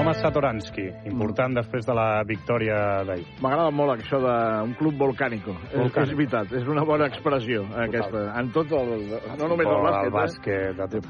[0.00, 3.26] Tomàs Satoransky, important després de la victòria d'ahir.
[3.44, 5.52] M'agrada molt això d'un club volcànico.
[5.74, 5.98] volcànic.
[6.06, 7.82] És, és veritat, és una bona expressió, Total.
[7.84, 8.22] aquesta.
[8.40, 8.94] En tot el...
[9.42, 10.08] No només el bàsquet.
[10.08, 11.02] El bàsquet eh?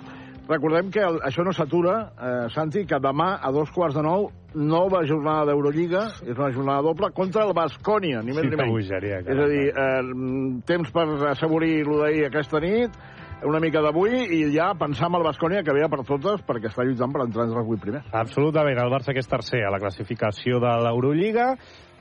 [0.51, 4.27] Recordem que el, això no s'atura, eh, Santi, que demà a dos quarts de nou,
[4.59, 8.75] nova jornada d'Eurolliga, és una jornada doble, contra el Bascònia, ni més sí, ni menys.
[8.75, 12.99] Bogeria, és a dir, eh, temps per assaborir-lo d'ahir aquesta nit,
[13.47, 16.85] una mica d'avui i ja pensar amb el Bascònia que ve per totes perquè està
[16.85, 18.09] lluitant per entrar entre els vuit primers.
[18.13, 21.55] Absolutament, el Barça que és tercer a la classificació de l'Eurolliga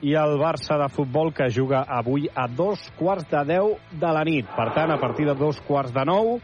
[0.04, 4.24] i el Barça de futbol que juga avui a dos quarts de deu de la
[4.24, 4.48] nit.
[4.56, 6.36] Per tant, a partir de dos quarts de nou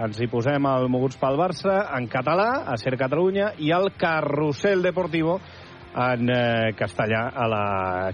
[0.00, 4.80] ens hi posem el Moguts pel Barça en català, a Ser Catalunya, i el Carrusel
[4.82, 5.36] Deportivo
[5.90, 7.66] en eh, castellà a la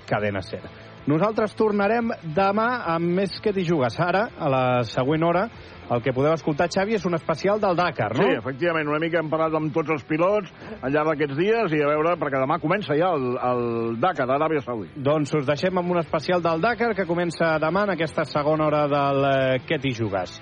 [0.09, 0.65] cadena Ser.
[1.07, 3.95] Nosaltres tornarem demà amb més que t'hi jugues.
[4.03, 5.45] Ara, a la següent hora,
[5.91, 8.27] el que podeu escoltar, Xavi, és un especial del Dakar, no?
[8.27, 11.83] Sí, efectivament, una mica hem parlat amb tots els pilots al llarg d'aquests dies i
[11.83, 13.65] a veure, perquè demà comença ja el, el
[14.03, 14.91] Dakar d'Aràbia Saudí.
[14.97, 18.87] Doncs us deixem amb un especial del Dakar que comença demà en aquesta segona hora
[18.91, 20.41] del eh, Què t'hi jugues.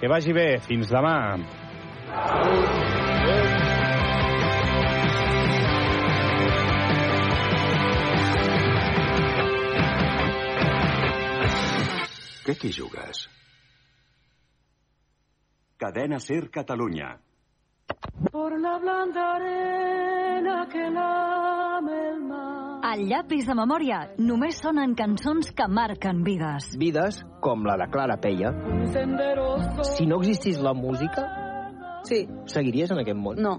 [0.00, 1.16] Que vagi bé, fins demà.
[12.48, 13.28] Què t'hi jugues?
[15.78, 17.20] Cadena Ser Catalunya.
[18.32, 22.80] Por la blanda arena que lame el mar.
[22.82, 26.72] Al llapis de memòria només sonen cançons que marquen vides.
[26.82, 28.50] Vides com la de Clara Peia.
[29.94, 31.28] Si no existís la música,
[32.02, 32.24] sí.
[32.50, 33.38] seguiries en aquest món?
[33.38, 33.54] No.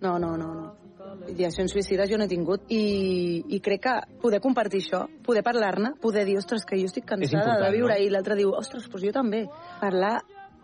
[0.00, 0.68] No, no, no, no.
[1.30, 5.94] Ideacions suïcides jo no he tingut i, i crec que poder compartir això, poder parlar-ne,
[6.02, 8.02] poder dir, ostres, que jo estic cansada de viure no?
[8.02, 9.44] i l'altre diu, ostres, doncs jo també.
[9.78, 10.16] Parlar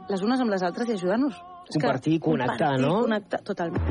[0.09, 1.35] les unes amb les altres i ajudar-nos.
[1.73, 3.01] Compartir, connectar, compartir, no?
[3.03, 3.83] connectar, totalment.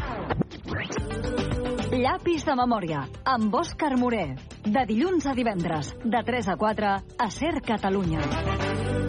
[1.95, 3.05] Llapis de memòria,
[3.35, 4.35] amb Òscar Moré.
[4.65, 8.23] De dilluns a divendres, de 3 a 4, a Ser Catalunya.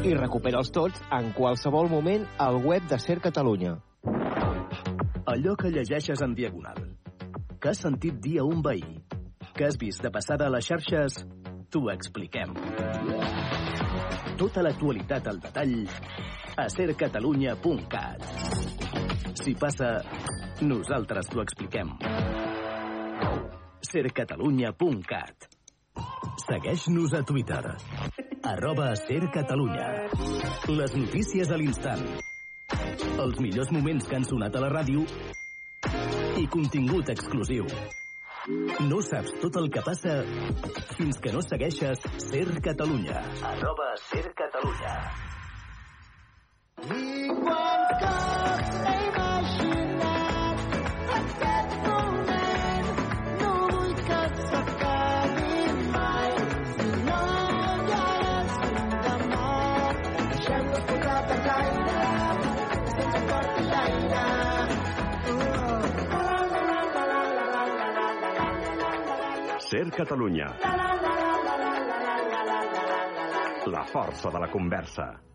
[0.07, 3.79] I recupera'ls tots en qualsevol moment al web de Ser Catalunya.
[5.27, 6.97] Allò que llegeixes en diagonal.
[7.67, 9.01] que has sentit dir a un veí,
[9.57, 11.17] que has vist de passada a les xarxes,
[11.71, 12.53] t'ho expliquem.
[14.39, 15.75] Tota l'actualitat al detall
[16.57, 18.23] a sercatalunya.cat.
[19.43, 19.91] Si passa,
[20.61, 21.93] nosaltres t'ho expliquem.
[23.87, 25.49] sercatalunya.cat
[26.47, 27.63] Segueix-nos a Twitter.
[28.43, 30.09] Arroba sercatalunya.
[30.69, 32.03] Les notícies a l'instant.
[33.19, 35.05] Els millors moments que han sonat a la ràdio
[36.37, 37.69] i contingut exclusiu.
[38.87, 40.21] No saps tot el que passa
[40.95, 43.25] fins que no segueixes Ser Catalunya.
[43.55, 45.26] Arroba Ser Catalunya.
[69.66, 70.55] Ser Catalunya.
[73.66, 75.26] La força de la conversa.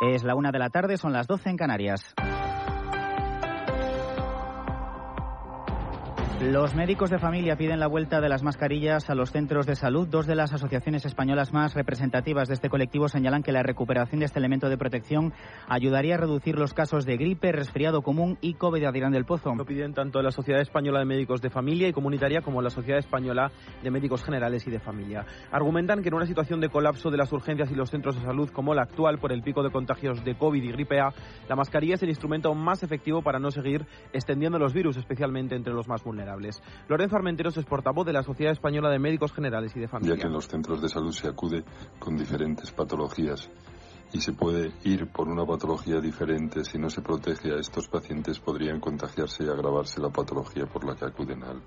[0.00, 2.14] Es la una de la tarde, son las 12 en Canarias.
[6.42, 10.06] Los médicos de familia piden la vuelta de las mascarillas a los centros de salud.
[10.06, 14.26] Dos de las asociaciones españolas más representativas de este colectivo señalan que la recuperación de
[14.26, 15.32] este elemento de protección
[15.66, 19.54] ayudaría a reducir los casos de gripe, resfriado común y COVID de Adrián del Pozo.
[19.54, 22.98] Lo piden tanto la Sociedad Española de Médicos de Familia y Comunitaria como la Sociedad
[22.98, 23.50] Española
[23.82, 25.24] de Médicos Generales y de Familia.
[25.50, 28.50] Argumentan que en una situación de colapso de las urgencias y los centros de salud
[28.50, 31.14] como la actual por el pico de contagios de COVID y gripe A,
[31.48, 35.72] la mascarilla es el instrumento más efectivo para no seguir extendiendo los virus, especialmente entre
[35.72, 36.25] los más vulnerables.
[36.88, 40.14] Lorenzo Armenteros es portavoz de la Sociedad Española de Médicos Generales y de Familia.
[40.14, 41.64] ya que en los centros de salud se acude
[41.98, 43.50] con diferentes patologías
[44.12, 46.64] y se puede ir por una patología diferente.
[46.64, 50.94] Si no se protege a estos pacientes, podrían contagiarse y agravarse la patología por la
[50.94, 51.62] que acuden al,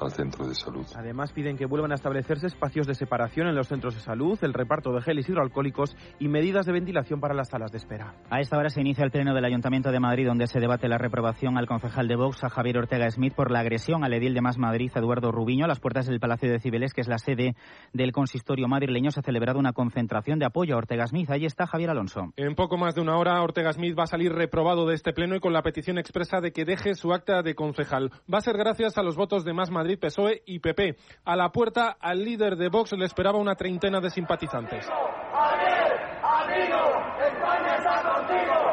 [0.00, 0.86] al centro de salud.
[0.96, 4.54] Además, piden que vuelvan a establecerse espacios de separación en los centros de salud, el
[4.54, 8.14] reparto de geles hidroalcohólicos y medidas de ventilación para las salas de espera.
[8.30, 10.98] A esta hora se inicia el pleno del Ayuntamiento de Madrid, donde se debate la
[10.98, 14.40] reprobación al concejal de Vox, a Javier Ortega Smith, por la agresión al edil de
[14.40, 17.54] Más Madrid, Eduardo Rubiño, a las puertas del Palacio de Cibeles, que es la sede
[17.92, 19.10] del consistorio madrileño.
[19.10, 21.30] Se ha celebrado una concentración de apoyo a Ortega Smith.
[21.30, 22.32] Ahí está Javier Alonso.
[22.36, 25.36] En poco más de una hora, Ortega Smith va a salir reprobado de este pleno
[25.36, 28.10] y con la petición expresa de que deje su acta de concejal.
[28.32, 30.96] Va a ser gracias a los votos de Más Madrid, PSOE y PP.
[31.26, 34.88] A la puerta, al líder de Vox le esperaba una treintena de simpatizantes.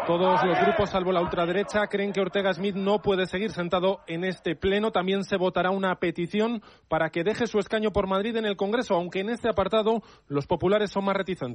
[0.07, 4.23] Todos los grupos, salvo la ultraderecha, creen que Ortega Smith no puede seguir sentado en
[4.23, 4.91] este pleno.
[4.91, 8.95] También se votará una petición para que deje su escaño por Madrid en el Congreso,
[8.95, 11.49] aunque en este apartado los populares son más reticentes.